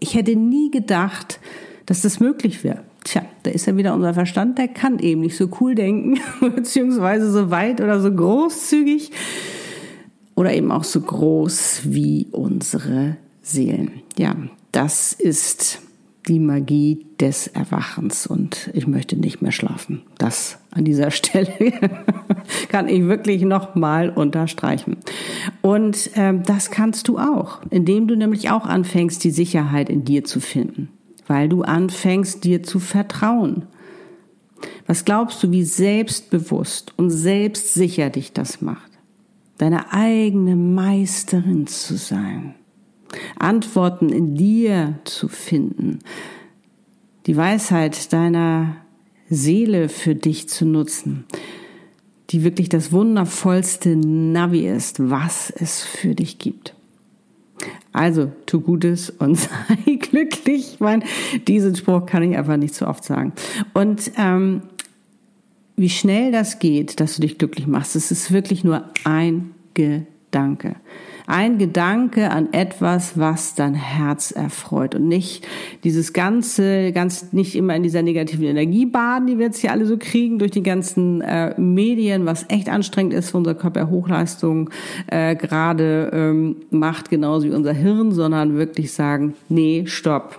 Ich 0.00 0.14
hätte 0.14 0.36
nie 0.36 0.70
gedacht, 0.70 1.40
dass 1.86 2.02
das 2.02 2.20
möglich 2.20 2.64
wäre. 2.64 2.80
Tja, 3.04 3.22
da 3.44 3.50
ist 3.50 3.66
ja 3.66 3.76
wieder 3.76 3.94
unser 3.94 4.12
Verstand, 4.12 4.58
der 4.58 4.68
kann 4.68 4.98
eben 4.98 5.22
nicht 5.22 5.36
so 5.36 5.48
cool 5.60 5.74
denken, 5.74 6.20
beziehungsweise 6.54 7.30
so 7.30 7.50
weit 7.50 7.80
oder 7.80 8.00
so 8.00 8.12
großzügig 8.12 9.12
oder 10.34 10.52
eben 10.52 10.70
auch 10.70 10.84
so 10.84 11.00
groß 11.00 11.82
wie 11.84 12.26
unsere 12.30 13.16
Seelen. 13.48 14.02
Ja, 14.16 14.36
das 14.72 15.12
ist 15.12 15.80
die 16.28 16.38
Magie 16.38 17.06
des 17.20 17.46
Erwachens 17.48 18.26
und 18.26 18.70
ich 18.74 18.86
möchte 18.86 19.16
nicht 19.16 19.40
mehr 19.40 19.52
schlafen. 19.52 20.02
Das 20.18 20.58
an 20.70 20.84
dieser 20.84 21.10
Stelle 21.10 21.72
kann 22.68 22.88
ich 22.88 23.04
wirklich 23.04 23.42
nochmal 23.42 24.10
unterstreichen. 24.10 24.98
Und 25.62 26.10
ähm, 26.14 26.42
das 26.44 26.70
kannst 26.70 27.08
du 27.08 27.18
auch, 27.18 27.60
indem 27.70 28.06
du 28.06 28.16
nämlich 28.16 28.50
auch 28.50 28.66
anfängst, 28.66 29.24
die 29.24 29.30
Sicherheit 29.30 29.88
in 29.88 30.04
dir 30.04 30.24
zu 30.24 30.40
finden, 30.40 30.90
weil 31.26 31.48
du 31.48 31.62
anfängst, 31.62 32.44
dir 32.44 32.62
zu 32.62 32.78
vertrauen. 32.78 33.64
Was 34.86 35.04
glaubst 35.04 35.42
du, 35.42 35.50
wie 35.50 35.64
selbstbewusst 35.64 36.92
und 36.96 37.10
selbstsicher 37.10 38.10
dich 38.10 38.32
das 38.32 38.60
macht? 38.60 38.90
Deine 39.58 39.92
eigene 39.92 40.56
Meisterin 40.56 41.66
zu 41.66 41.96
sein. 41.96 42.54
Antworten 43.38 44.10
in 44.10 44.34
dir 44.34 44.98
zu 45.04 45.28
finden, 45.28 46.00
die 47.26 47.36
Weisheit 47.36 48.12
deiner 48.12 48.76
Seele 49.28 49.88
für 49.88 50.14
dich 50.14 50.48
zu 50.48 50.64
nutzen, 50.64 51.26
die 52.30 52.44
wirklich 52.44 52.68
das 52.68 52.92
wundervollste 52.92 53.96
Navi 53.96 54.68
ist, 54.68 55.10
was 55.10 55.50
es 55.50 55.82
für 55.82 56.14
dich 56.14 56.38
gibt. 56.38 56.74
Also, 57.92 58.30
tu 58.46 58.60
Gutes 58.60 59.10
und 59.10 59.36
sei 59.36 59.96
glücklich. 59.98 60.74
Ich 60.74 60.80
meine, 60.80 61.04
diesen 61.46 61.74
Spruch 61.74 62.06
kann 62.06 62.22
ich 62.22 62.36
einfach 62.36 62.56
nicht 62.56 62.74
so 62.74 62.86
oft 62.86 63.04
sagen. 63.04 63.32
Und 63.74 64.12
ähm, 64.16 64.62
wie 65.76 65.90
schnell 65.90 66.32
das 66.32 66.58
geht, 66.58 67.00
dass 67.00 67.16
du 67.16 67.22
dich 67.22 67.38
glücklich 67.38 67.66
machst, 67.66 67.96
es 67.96 68.10
ist 68.10 68.32
wirklich 68.32 68.64
nur 68.64 68.84
ein 69.04 69.52
Gedanke. 69.74 70.76
Ein 71.30 71.58
Gedanke 71.58 72.30
an 72.30 72.54
etwas, 72.54 73.18
was 73.18 73.54
dein 73.54 73.74
Herz 73.74 74.30
erfreut 74.30 74.94
und 74.94 75.08
nicht 75.08 75.46
dieses 75.84 76.14
ganze, 76.14 76.90
ganz 76.92 77.34
nicht 77.34 77.54
immer 77.54 77.76
in 77.76 77.82
dieser 77.82 78.00
negativen 78.00 78.46
Energie 78.46 78.86
baden, 78.86 79.26
die 79.26 79.36
wir 79.36 79.44
jetzt 79.44 79.60
hier 79.60 79.72
alle 79.72 79.84
so 79.84 79.98
kriegen 79.98 80.38
durch 80.38 80.52
die 80.52 80.62
ganzen 80.62 81.20
äh, 81.20 81.52
Medien, 81.60 82.24
was 82.24 82.46
echt 82.48 82.70
anstrengend 82.70 83.12
ist 83.12 83.32
für 83.32 83.36
unser 83.36 83.54
Körper, 83.54 83.90
Hochleistung 83.90 84.70
äh, 85.08 85.36
gerade 85.36 86.10
ähm, 86.14 86.56
macht, 86.70 87.10
genauso 87.10 87.46
wie 87.46 87.52
unser 87.52 87.74
Hirn, 87.74 88.10
sondern 88.12 88.56
wirklich 88.56 88.92
sagen, 88.92 89.34
nee, 89.50 89.84
stopp. 89.84 90.38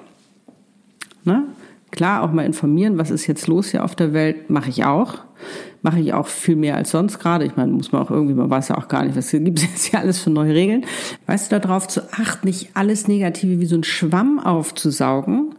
Ne? 1.24 1.44
Klar, 1.92 2.24
auch 2.24 2.32
mal 2.32 2.48
informieren, 2.48 2.98
was 2.98 3.12
ist 3.12 3.28
jetzt 3.28 3.46
los 3.46 3.70
hier 3.70 3.84
auf 3.84 3.94
der 3.94 4.14
Welt, 4.14 4.50
mache 4.50 4.72
ich 4.72 4.86
auch 4.86 5.20
mache 5.82 6.00
ich 6.00 6.14
auch 6.14 6.28
viel 6.28 6.56
mehr 6.56 6.76
als 6.76 6.92
sonst 6.92 7.20
gerade. 7.20 7.46
Ich 7.46 7.56
meine, 7.56 7.72
muss 7.72 7.92
man 7.92 8.02
auch 8.02 8.12
irgendwie, 8.12 8.34
man 8.34 8.50
weiß 8.50 8.70
ja 8.70 8.78
auch 8.78 8.88
gar 8.88 9.06
nicht, 9.06 9.16
was 9.16 9.32
gibt 9.32 9.60
es 9.60 9.64
jetzt 9.64 9.86
hier 9.86 10.00
alles 10.00 10.20
für 10.20 10.30
neue 10.30 10.54
Regeln. 10.54 10.86
Weißt 11.26 11.52
du, 11.52 11.60
darauf 11.60 11.88
zu 11.88 12.12
achten, 12.14 12.48
nicht 12.48 12.70
alles 12.74 13.08
Negative 13.08 13.60
wie 13.60 13.66
so 13.66 13.76
ein 13.76 13.84
Schwamm 13.84 14.40
aufzusaugen. 14.40 15.56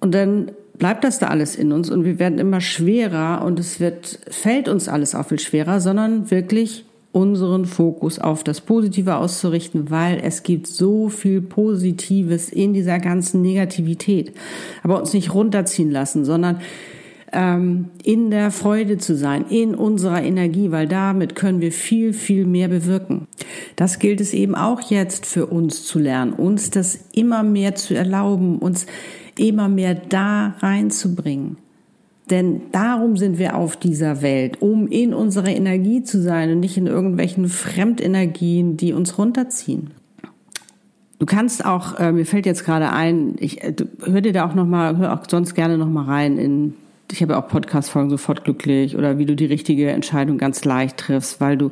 Und 0.00 0.14
dann 0.14 0.52
bleibt 0.78 1.04
das 1.04 1.18
da 1.18 1.28
alles 1.28 1.56
in 1.56 1.72
uns 1.72 1.90
und 1.90 2.04
wir 2.04 2.18
werden 2.18 2.38
immer 2.38 2.60
schwerer 2.60 3.44
und 3.44 3.58
es 3.58 3.80
wird, 3.80 4.20
fällt 4.30 4.68
uns 4.68 4.88
alles 4.88 5.14
auch 5.14 5.26
viel 5.26 5.40
schwerer, 5.40 5.80
sondern 5.80 6.30
wirklich 6.30 6.84
unseren 7.10 7.64
Fokus 7.64 8.18
auf 8.18 8.44
das 8.44 8.60
Positive 8.60 9.16
auszurichten, 9.16 9.90
weil 9.90 10.20
es 10.22 10.42
gibt 10.42 10.66
so 10.66 11.08
viel 11.08 11.40
Positives 11.40 12.50
in 12.50 12.74
dieser 12.74 12.98
ganzen 12.98 13.42
Negativität. 13.42 14.32
Aber 14.82 15.00
uns 15.00 15.14
nicht 15.14 15.34
runterziehen 15.34 15.90
lassen, 15.90 16.24
sondern 16.24 16.60
ähm, 17.32 17.90
in 18.02 18.30
der 18.30 18.50
Freude 18.50 18.98
zu 18.98 19.16
sein, 19.16 19.44
in 19.48 19.74
unserer 19.74 20.22
Energie, 20.22 20.70
weil 20.70 20.88
damit 20.88 21.34
können 21.34 21.60
wir 21.60 21.72
viel, 21.72 22.12
viel 22.12 22.46
mehr 22.46 22.68
bewirken. 22.68 23.26
Das 23.76 23.98
gilt 23.98 24.20
es 24.20 24.34
eben 24.34 24.54
auch 24.54 24.80
jetzt 24.80 25.26
für 25.26 25.46
uns 25.46 25.84
zu 25.84 25.98
lernen, 25.98 26.32
uns 26.32 26.70
das 26.70 26.98
immer 27.12 27.42
mehr 27.42 27.74
zu 27.74 27.94
erlauben, 27.94 28.58
uns 28.58 28.86
immer 29.36 29.68
mehr 29.68 29.94
da 29.94 30.56
reinzubringen. 30.60 31.58
Denn 32.30 32.62
darum 32.72 33.16
sind 33.16 33.38
wir 33.38 33.56
auf 33.56 33.76
dieser 33.76 34.20
Welt, 34.20 34.60
um 34.60 34.86
in 34.88 35.14
unserer 35.14 35.48
Energie 35.48 36.02
zu 36.02 36.20
sein 36.20 36.50
und 36.52 36.60
nicht 36.60 36.76
in 36.76 36.86
irgendwelchen 36.86 37.48
Fremdenergien, 37.48 38.76
die 38.76 38.92
uns 38.92 39.16
runterziehen. 39.16 39.90
Du 41.18 41.26
kannst 41.26 41.64
auch, 41.64 41.98
äh, 41.98 42.12
mir 42.12 42.26
fällt 42.26 42.46
jetzt 42.46 42.64
gerade 42.64 42.90
ein, 42.90 43.36
ich 43.40 43.64
äh, 43.64 43.74
hör 44.04 44.20
dir 44.20 44.32
da 44.32 44.46
auch 44.46 44.54
noch 44.54 44.66
mal, 44.66 44.98
hör 44.98 45.14
auch 45.14 45.24
sonst 45.28 45.54
gerne 45.54 45.78
noch 45.78 45.88
mal 45.88 46.04
rein 46.04 46.38
in 46.38 46.74
ich 47.12 47.22
habe 47.22 47.36
auch 47.36 47.48
Podcast-Folgen 47.48 48.10
sofort 48.10 48.44
glücklich 48.44 48.96
oder 48.96 49.18
wie 49.18 49.26
du 49.26 49.34
die 49.34 49.46
richtige 49.46 49.90
Entscheidung 49.90 50.38
ganz 50.38 50.64
leicht 50.64 50.96
triffst, 50.98 51.40
weil 51.40 51.56
du 51.56 51.70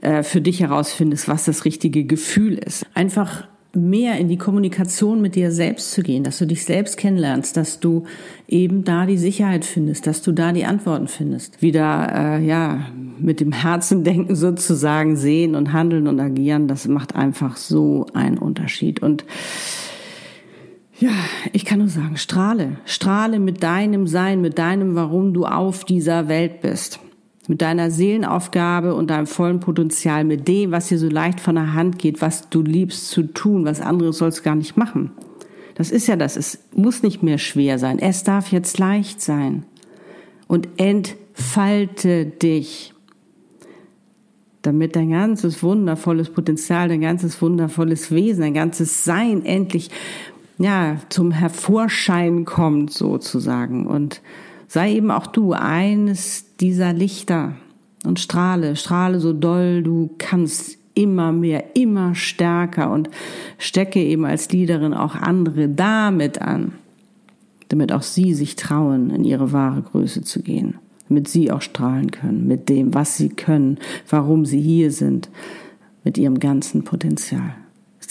äh, 0.00 0.22
für 0.22 0.40
dich 0.40 0.60
herausfindest, 0.60 1.28
was 1.28 1.44
das 1.44 1.64
richtige 1.64 2.04
Gefühl 2.04 2.58
ist. 2.58 2.86
Einfach 2.94 3.46
mehr 3.74 4.18
in 4.18 4.28
die 4.28 4.36
Kommunikation 4.36 5.22
mit 5.22 5.34
dir 5.34 5.50
selbst 5.50 5.92
zu 5.92 6.02
gehen, 6.02 6.24
dass 6.24 6.38
du 6.38 6.46
dich 6.46 6.64
selbst 6.64 6.96
kennenlernst, 6.98 7.56
dass 7.56 7.80
du 7.80 8.04
eben 8.46 8.84
da 8.84 9.06
die 9.06 9.16
Sicherheit 9.16 9.64
findest, 9.64 10.06
dass 10.06 10.22
du 10.22 10.32
da 10.32 10.52
die 10.52 10.64
Antworten 10.64 11.08
findest. 11.08 11.62
Wieder, 11.62 12.12
äh, 12.14 12.44
ja, 12.44 12.86
mit 13.18 13.40
dem 13.40 13.52
Herzen 13.52 14.04
denken 14.04 14.34
sozusagen, 14.34 15.16
sehen 15.16 15.54
und 15.54 15.72
handeln 15.72 16.06
und 16.06 16.20
agieren, 16.20 16.68
das 16.68 16.86
macht 16.86 17.14
einfach 17.14 17.56
so 17.56 18.06
einen 18.12 18.38
Unterschied. 18.38 19.00
Und 19.02 19.24
Ja, 21.02 21.10
ich 21.52 21.64
kann 21.64 21.80
nur 21.80 21.88
sagen, 21.88 22.16
strahle. 22.16 22.76
Strahle 22.84 23.40
mit 23.40 23.64
deinem 23.64 24.06
Sein, 24.06 24.40
mit 24.40 24.56
deinem, 24.56 24.94
warum 24.94 25.34
du 25.34 25.44
auf 25.44 25.84
dieser 25.84 26.28
Welt 26.28 26.60
bist. 26.60 27.00
Mit 27.48 27.60
deiner 27.60 27.90
Seelenaufgabe 27.90 28.94
und 28.94 29.10
deinem 29.10 29.26
vollen 29.26 29.58
Potenzial, 29.58 30.22
mit 30.22 30.46
dem, 30.46 30.70
was 30.70 30.90
dir 30.90 31.00
so 31.00 31.08
leicht 31.08 31.40
von 31.40 31.56
der 31.56 31.74
Hand 31.74 31.98
geht, 31.98 32.22
was 32.22 32.50
du 32.50 32.62
liebst 32.62 33.08
zu 33.08 33.24
tun, 33.24 33.64
was 33.64 33.80
anderes 33.80 34.18
sollst 34.18 34.44
gar 34.44 34.54
nicht 34.54 34.76
machen. 34.76 35.10
Das 35.74 35.90
ist 35.90 36.06
ja 36.06 36.14
das. 36.14 36.36
Es 36.36 36.60
muss 36.72 37.02
nicht 37.02 37.20
mehr 37.20 37.38
schwer 37.38 37.80
sein. 37.80 37.98
Es 37.98 38.22
darf 38.22 38.52
jetzt 38.52 38.78
leicht 38.78 39.20
sein. 39.20 39.64
Und 40.46 40.68
entfalte 40.76 42.26
dich, 42.26 42.94
damit 44.62 44.94
dein 44.94 45.10
ganzes 45.10 45.64
wundervolles 45.64 46.30
Potenzial, 46.30 46.88
dein 46.88 47.00
ganzes 47.00 47.42
wundervolles 47.42 48.12
Wesen, 48.12 48.42
dein 48.42 48.54
ganzes 48.54 49.02
Sein 49.02 49.44
endlich 49.44 49.90
ja, 50.58 50.96
zum 51.08 51.32
Hervorschein 51.32 52.44
kommt 52.44 52.92
sozusagen. 52.92 53.86
Und 53.86 54.20
sei 54.68 54.92
eben 54.92 55.10
auch 55.10 55.26
du 55.26 55.52
eines 55.52 56.56
dieser 56.56 56.92
Lichter 56.92 57.54
und 58.04 58.20
strahle, 58.20 58.76
strahle 58.76 59.20
so 59.20 59.32
doll 59.32 59.82
du 59.82 60.10
kannst 60.18 60.78
immer 60.94 61.32
mehr, 61.32 61.76
immer 61.76 62.14
stärker 62.14 62.90
und 62.90 63.08
stecke 63.58 64.00
eben 64.00 64.24
als 64.24 64.50
Liederin 64.50 64.94
auch 64.94 65.14
andere 65.14 65.68
damit 65.68 66.40
an, 66.40 66.72
damit 67.68 67.92
auch 67.92 68.02
sie 68.02 68.34
sich 68.34 68.56
trauen, 68.56 69.10
in 69.10 69.24
ihre 69.24 69.52
wahre 69.52 69.82
Größe 69.82 70.22
zu 70.22 70.42
gehen, 70.42 70.74
damit 71.08 71.28
sie 71.28 71.50
auch 71.50 71.62
strahlen 71.62 72.10
können 72.10 72.46
mit 72.46 72.68
dem, 72.68 72.92
was 72.92 73.16
sie 73.16 73.30
können, 73.30 73.78
warum 74.08 74.44
sie 74.44 74.60
hier 74.60 74.90
sind, 74.90 75.30
mit 76.04 76.18
ihrem 76.18 76.40
ganzen 76.40 76.84
Potenzial 76.84 77.54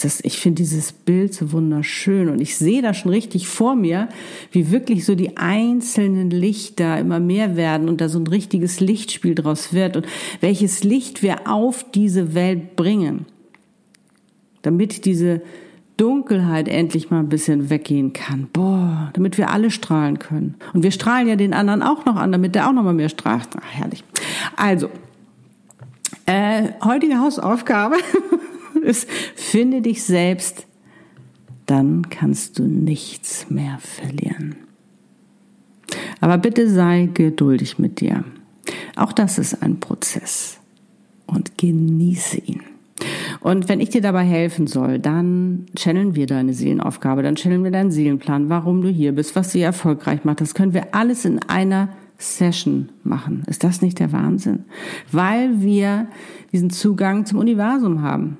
das, 0.04 0.20
ich 0.22 0.38
finde 0.38 0.62
dieses 0.62 0.92
Bild 0.92 1.34
so 1.34 1.52
wunderschön 1.52 2.28
und 2.28 2.40
ich 2.40 2.56
sehe 2.56 2.82
da 2.82 2.94
schon 2.94 3.10
richtig 3.10 3.48
vor 3.48 3.74
mir, 3.74 4.08
wie 4.50 4.70
wirklich 4.70 5.04
so 5.04 5.14
die 5.14 5.36
einzelnen 5.36 6.30
Lichter 6.30 6.98
immer 6.98 7.20
mehr 7.20 7.56
werden 7.56 7.88
und 7.88 8.00
da 8.00 8.08
so 8.08 8.18
ein 8.18 8.26
richtiges 8.26 8.80
Lichtspiel 8.80 9.34
draus 9.34 9.72
wird 9.72 9.96
und 9.96 10.06
welches 10.40 10.84
Licht 10.84 11.22
wir 11.22 11.48
auf 11.48 11.84
diese 11.90 12.34
Welt 12.34 12.76
bringen, 12.76 13.26
damit 14.62 15.04
diese 15.04 15.42
Dunkelheit 15.96 16.68
endlich 16.68 17.10
mal 17.10 17.20
ein 17.20 17.28
bisschen 17.28 17.70
weggehen 17.70 18.12
kann. 18.12 18.48
Boah, 18.52 19.10
damit 19.12 19.38
wir 19.38 19.50
alle 19.50 19.70
strahlen 19.70 20.18
können. 20.18 20.56
Und 20.72 20.82
wir 20.82 20.90
strahlen 20.90 21.28
ja 21.28 21.36
den 21.36 21.54
anderen 21.54 21.82
auch 21.82 22.04
noch 22.06 22.16
an, 22.16 22.32
damit 22.32 22.54
der 22.54 22.68
auch 22.68 22.72
noch 22.72 22.82
mal 22.82 22.94
mehr 22.94 23.08
strahlt. 23.08 23.48
Ach, 23.56 23.72
herrlich. 23.72 24.02
Also, 24.56 24.88
äh, 26.26 26.70
heutige 26.82 27.18
Hausaufgabe. 27.18 27.96
ist, 28.82 29.08
finde 29.34 29.82
dich 29.82 30.02
selbst, 30.02 30.66
dann 31.66 32.10
kannst 32.10 32.58
du 32.58 32.64
nichts 32.64 33.48
mehr 33.50 33.78
verlieren. 33.78 34.56
Aber 36.20 36.38
bitte 36.38 36.68
sei 36.68 37.08
geduldig 37.12 37.78
mit 37.78 38.00
dir. 38.00 38.24
Auch 38.96 39.12
das 39.12 39.38
ist 39.38 39.62
ein 39.62 39.80
Prozess 39.80 40.58
und 41.26 41.58
genieße 41.58 42.38
ihn. 42.38 42.62
Und 43.40 43.68
wenn 43.68 43.80
ich 43.80 43.90
dir 43.90 44.00
dabei 44.00 44.22
helfen 44.22 44.66
soll, 44.66 44.98
dann 44.98 45.66
channeln 45.76 46.14
wir 46.14 46.26
deine 46.26 46.54
Seelenaufgabe, 46.54 47.22
dann 47.22 47.34
channeln 47.34 47.64
wir 47.64 47.72
deinen 47.72 47.90
Seelenplan, 47.90 48.48
warum 48.48 48.82
du 48.82 48.88
hier 48.88 49.12
bist, 49.12 49.34
was 49.34 49.50
sie 49.50 49.60
erfolgreich 49.60 50.24
macht. 50.24 50.40
Das 50.40 50.54
können 50.54 50.74
wir 50.74 50.94
alles 50.94 51.24
in 51.24 51.40
einer 51.40 51.88
Session 52.18 52.90
machen. 53.02 53.42
Ist 53.48 53.64
das 53.64 53.82
nicht 53.82 53.98
der 53.98 54.12
Wahnsinn? 54.12 54.64
Weil 55.10 55.60
wir 55.60 56.06
diesen 56.52 56.70
Zugang 56.70 57.26
zum 57.26 57.38
Universum 57.38 58.02
haben 58.02 58.38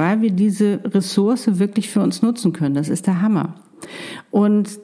weil 0.00 0.22
wir 0.22 0.30
diese 0.30 0.80
Ressource 0.82 1.58
wirklich 1.58 1.90
für 1.90 2.00
uns 2.00 2.22
nutzen 2.22 2.54
können. 2.54 2.74
Das 2.74 2.88
ist 2.88 3.06
der 3.06 3.20
Hammer. 3.20 3.56
Und 4.30 4.78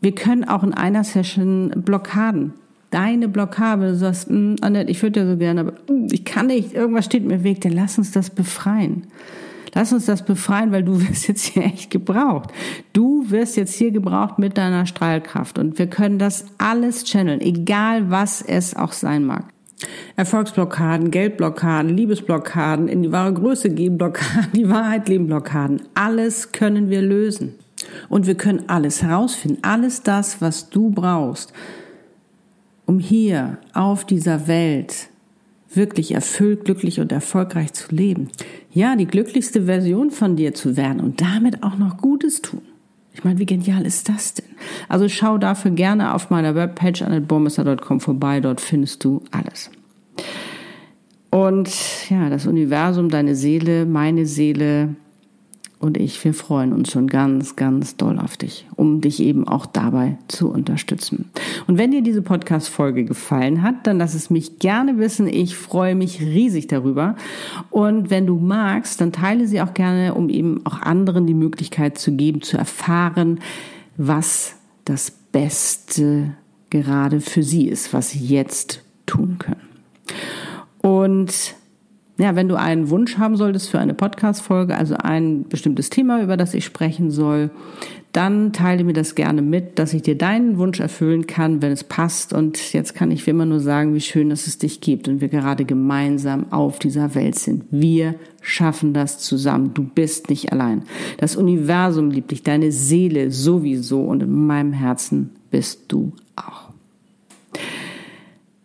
wir 0.00 0.16
können 0.16 0.42
auch 0.42 0.64
in 0.64 0.74
einer 0.74 1.04
Session 1.04 1.70
Blockaden. 1.76 2.54
Deine 2.90 3.28
Blockade, 3.28 3.90
du 3.90 3.94
sagst, 3.94 4.28
hm, 4.28 4.56
Annette, 4.60 4.90
ich 4.90 5.00
würde 5.00 5.20
ja 5.20 5.30
so 5.30 5.36
gerne, 5.36 5.60
aber 5.60 5.74
hm, 5.86 6.08
ich 6.10 6.24
kann 6.24 6.48
nicht, 6.48 6.74
irgendwas 6.74 7.04
steht 7.04 7.24
mir 7.24 7.36
im 7.36 7.44
Weg, 7.44 7.60
dann 7.60 7.70
lass 7.70 7.98
uns 7.98 8.10
das 8.10 8.30
befreien. 8.30 9.06
Lass 9.76 9.92
uns 9.92 10.06
das 10.06 10.24
befreien, 10.24 10.72
weil 10.72 10.82
du 10.82 11.00
wirst 11.08 11.28
jetzt 11.28 11.44
hier 11.44 11.62
echt 11.62 11.92
gebraucht. 11.92 12.50
Du 12.92 13.30
wirst 13.30 13.56
jetzt 13.56 13.74
hier 13.74 13.92
gebraucht 13.92 14.40
mit 14.40 14.58
deiner 14.58 14.86
Strahlkraft 14.86 15.60
und 15.60 15.78
wir 15.78 15.86
können 15.86 16.18
das 16.18 16.46
alles 16.58 17.04
channeln, 17.04 17.40
egal 17.40 18.10
was 18.10 18.42
es 18.42 18.74
auch 18.74 18.92
sein 18.92 19.24
mag. 19.24 19.44
Erfolgsblockaden, 20.16 21.10
Geldblockaden, 21.10 21.96
Liebesblockaden, 21.96 22.88
in 22.88 23.02
die 23.02 23.12
wahre 23.12 23.32
Größe 23.32 23.70
gehen 23.70 23.98
Blockaden, 23.98 24.48
die 24.54 24.68
Wahrheit 24.68 25.08
leben 25.08 25.26
Blockaden. 25.26 25.82
Alles 25.94 26.52
können 26.52 26.90
wir 26.90 27.02
lösen. 27.02 27.54
Und 28.08 28.26
wir 28.26 28.34
können 28.34 28.64
alles 28.68 29.02
herausfinden. 29.02 29.58
Alles 29.62 30.02
das, 30.02 30.40
was 30.40 30.68
du 30.68 30.90
brauchst, 30.90 31.52
um 32.86 32.98
hier 32.98 33.58
auf 33.72 34.04
dieser 34.04 34.48
Welt 34.48 35.08
wirklich 35.72 36.12
erfüllt, 36.12 36.64
glücklich 36.64 37.00
und 37.00 37.12
erfolgreich 37.12 37.72
zu 37.72 37.94
leben. 37.94 38.30
Ja, 38.72 38.96
die 38.96 39.06
glücklichste 39.06 39.66
Version 39.66 40.10
von 40.10 40.36
dir 40.36 40.54
zu 40.54 40.76
werden 40.76 41.00
und 41.00 41.20
damit 41.20 41.62
auch 41.62 41.76
noch 41.76 41.98
Gutes 41.98 42.42
tun. 42.42 42.62
Ich 43.18 43.24
meine, 43.24 43.40
wie 43.40 43.46
genial 43.46 43.84
ist 43.84 44.08
das 44.08 44.34
denn? 44.34 44.46
Also 44.88 45.08
schau 45.08 45.38
dafür 45.38 45.72
gerne 45.72 46.14
auf 46.14 46.30
meiner 46.30 46.54
Webpage 46.54 47.02
annetbormesser.com 47.02 47.98
vorbei, 47.98 48.38
dort 48.38 48.60
findest 48.60 49.02
du 49.02 49.24
alles. 49.32 49.72
Und 51.28 51.68
ja, 52.10 52.30
das 52.30 52.46
Universum, 52.46 53.08
deine 53.08 53.34
Seele, 53.34 53.86
meine 53.86 54.24
Seele 54.24 54.94
und 55.80 55.96
ich, 55.96 56.24
wir 56.24 56.34
freuen 56.34 56.72
uns 56.72 56.90
schon 56.90 57.06
ganz, 57.06 57.54
ganz 57.54 57.96
doll 57.96 58.18
auf 58.18 58.36
dich, 58.36 58.66
um 58.74 59.00
dich 59.00 59.20
eben 59.20 59.46
auch 59.46 59.64
dabei 59.64 60.18
zu 60.26 60.50
unterstützen. 60.50 61.30
Und 61.68 61.78
wenn 61.78 61.92
dir 61.92 62.02
diese 62.02 62.20
Podcast-Folge 62.20 63.04
gefallen 63.04 63.62
hat, 63.62 63.86
dann 63.86 63.98
lass 63.98 64.14
es 64.14 64.28
mich 64.28 64.58
gerne 64.58 64.98
wissen. 64.98 65.28
Ich 65.28 65.56
freue 65.56 65.94
mich 65.94 66.20
riesig 66.20 66.66
darüber. 66.66 67.14
Und 67.70 68.10
wenn 68.10 68.26
du 68.26 68.38
magst, 68.38 69.00
dann 69.00 69.12
teile 69.12 69.46
sie 69.46 69.60
auch 69.60 69.72
gerne, 69.72 70.14
um 70.14 70.28
eben 70.30 70.66
auch 70.66 70.82
anderen 70.82 71.26
die 71.26 71.34
Möglichkeit 71.34 71.96
zu 71.96 72.10
geben, 72.12 72.42
zu 72.42 72.58
erfahren, 72.58 73.38
was 73.96 74.56
das 74.84 75.12
Beste 75.30 76.34
gerade 76.70 77.20
für 77.20 77.44
sie 77.44 77.68
ist, 77.68 77.92
was 77.92 78.10
sie 78.10 78.24
jetzt 78.24 78.82
tun 79.06 79.38
können. 79.38 79.68
Und 80.80 81.54
ja, 82.18 82.34
wenn 82.34 82.48
du 82.48 82.56
einen 82.56 82.90
Wunsch 82.90 83.16
haben 83.16 83.36
solltest 83.36 83.70
für 83.70 83.78
eine 83.78 83.94
Podcast-Folge, 83.94 84.76
also 84.76 84.96
ein 84.96 85.44
bestimmtes 85.48 85.88
Thema, 85.88 86.20
über 86.20 86.36
das 86.36 86.52
ich 86.52 86.64
sprechen 86.64 87.12
soll, 87.12 87.50
dann 88.12 88.52
teile 88.52 88.82
mir 88.82 88.92
das 88.92 89.14
gerne 89.14 89.40
mit, 89.40 89.78
dass 89.78 89.94
ich 89.94 90.02
dir 90.02 90.18
deinen 90.18 90.58
Wunsch 90.58 90.80
erfüllen 90.80 91.28
kann, 91.28 91.62
wenn 91.62 91.70
es 91.70 91.84
passt. 91.84 92.32
Und 92.32 92.72
jetzt 92.72 92.96
kann 92.96 93.12
ich 93.12 93.24
wie 93.24 93.30
immer 93.30 93.46
nur 93.46 93.60
sagen, 93.60 93.94
wie 93.94 94.00
schön, 94.00 94.30
dass 94.30 94.48
es 94.48 94.58
dich 94.58 94.80
gibt 94.80 95.06
und 95.06 95.20
wir 95.20 95.28
gerade 95.28 95.64
gemeinsam 95.64 96.50
auf 96.50 96.80
dieser 96.80 97.14
Welt 97.14 97.38
sind. 97.38 97.64
Wir 97.70 98.16
schaffen 98.40 98.94
das 98.94 99.20
zusammen. 99.20 99.72
Du 99.74 99.84
bist 99.84 100.28
nicht 100.28 100.52
allein. 100.52 100.82
Das 101.18 101.36
Universum 101.36 102.10
liebt 102.10 102.32
dich, 102.32 102.42
deine 102.42 102.72
Seele 102.72 103.30
sowieso 103.30 104.02
und 104.02 104.24
in 104.24 104.46
meinem 104.46 104.72
Herzen 104.72 105.30
bist 105.50 105.84
du 105.88 106.12
auch. 106.34 106.72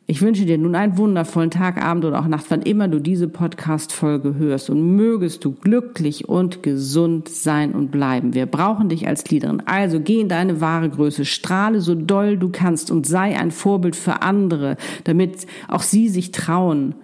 Ich 0.06 0.22
wünsche 0.22 0.46
dir 0.46 0.58
nun 0.58 0.76
einen 0.76 0.98
wundervollen 0.98 1.50
Tag, 1.50 1.82
Abend 1.82 2.04
oder 2.04 2.20
auch 2.20 2.28
Nacht, 2.28 2.48
wann 2.50 2.62
immer 2.62 2.90
du 2.90 3.00
diese 3.00 3.30
Podcast-Folge 3.30 4.36
hörst 4.36 4.70
und 4.70 4.98
mögest 4.98 5.46
du 5.46 5.54
glücklich 5.54 6.28
und 6.28 6.62
gesund 6.62 7.30
sein 7.30 7.72
und 7.72 7.90
bleiben. 7.90 8.34
Wir 8.34 8.46
brauchen 8.46 8.90
dich 8.90 9.08
als 9.08 9.30
Leaderin. 9.32 9.64
Also 9.66 10.02
geh 10.02 10.20
in 10.20 10.28
deine 10.28 10.60
wahre 10.60 10.90
Größe, 10.90 11.24
strahle 11.24 11.80
so 11.80 11.96
doll 11.96 12.38
du 12.38 12.50
kannst 12.50 12.92
und 12.92 13.08
sei 13.08 13.40
ein 13.40 13.52
Vorbild 13.52 13.96
für 13.96 14.22
andere, 14.22 14.76
damit 15.06 15.48
auch 15.70 15.84
sie 15.84 16.10
sich 16.10 16.32
trauen, 16.32 16.96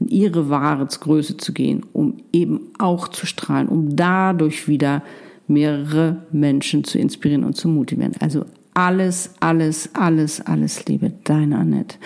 in 0.00 0.08
ihre 0.08 0.48
wahre 0.48 0.86
Größe 0.86 1.36
zu 1.36 1.52
gehen, 1.52 1.84
um 1.92 2.22
eben 2.32 2.60
auch 2.78 3.08
zu 3.08 3.26
strahlen, 3.26 3.68
um 3.68 3.96
dadurch 3.96 4.66
wieder 4.66 5.02
mehrere 5.46 6.22
Menschen 6.32 6.84
zu 6.84 6.98
inspirieren 6.98 7.44
und 7.44 7.54
zu 7.54 7.68
motivieren. 7.68 8.14
Also 8.20 8.46
alles, 8.72 9.34
alles, 9.40 9.90
alles, 9.94 10.40
alles 10.40 10.86
Liebe, 10.86 11.12
deine 11.24 11.58
Annette. 11.58 11.96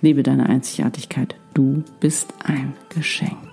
Lebe 0.00 0.22
deine 0.22 0.48
Einzigartigkeit. 0.48 1.34
Du 1.54 1.84
bist 2.00 2.32
ein 2.44 2.74
Geschenk. 2.88 3.49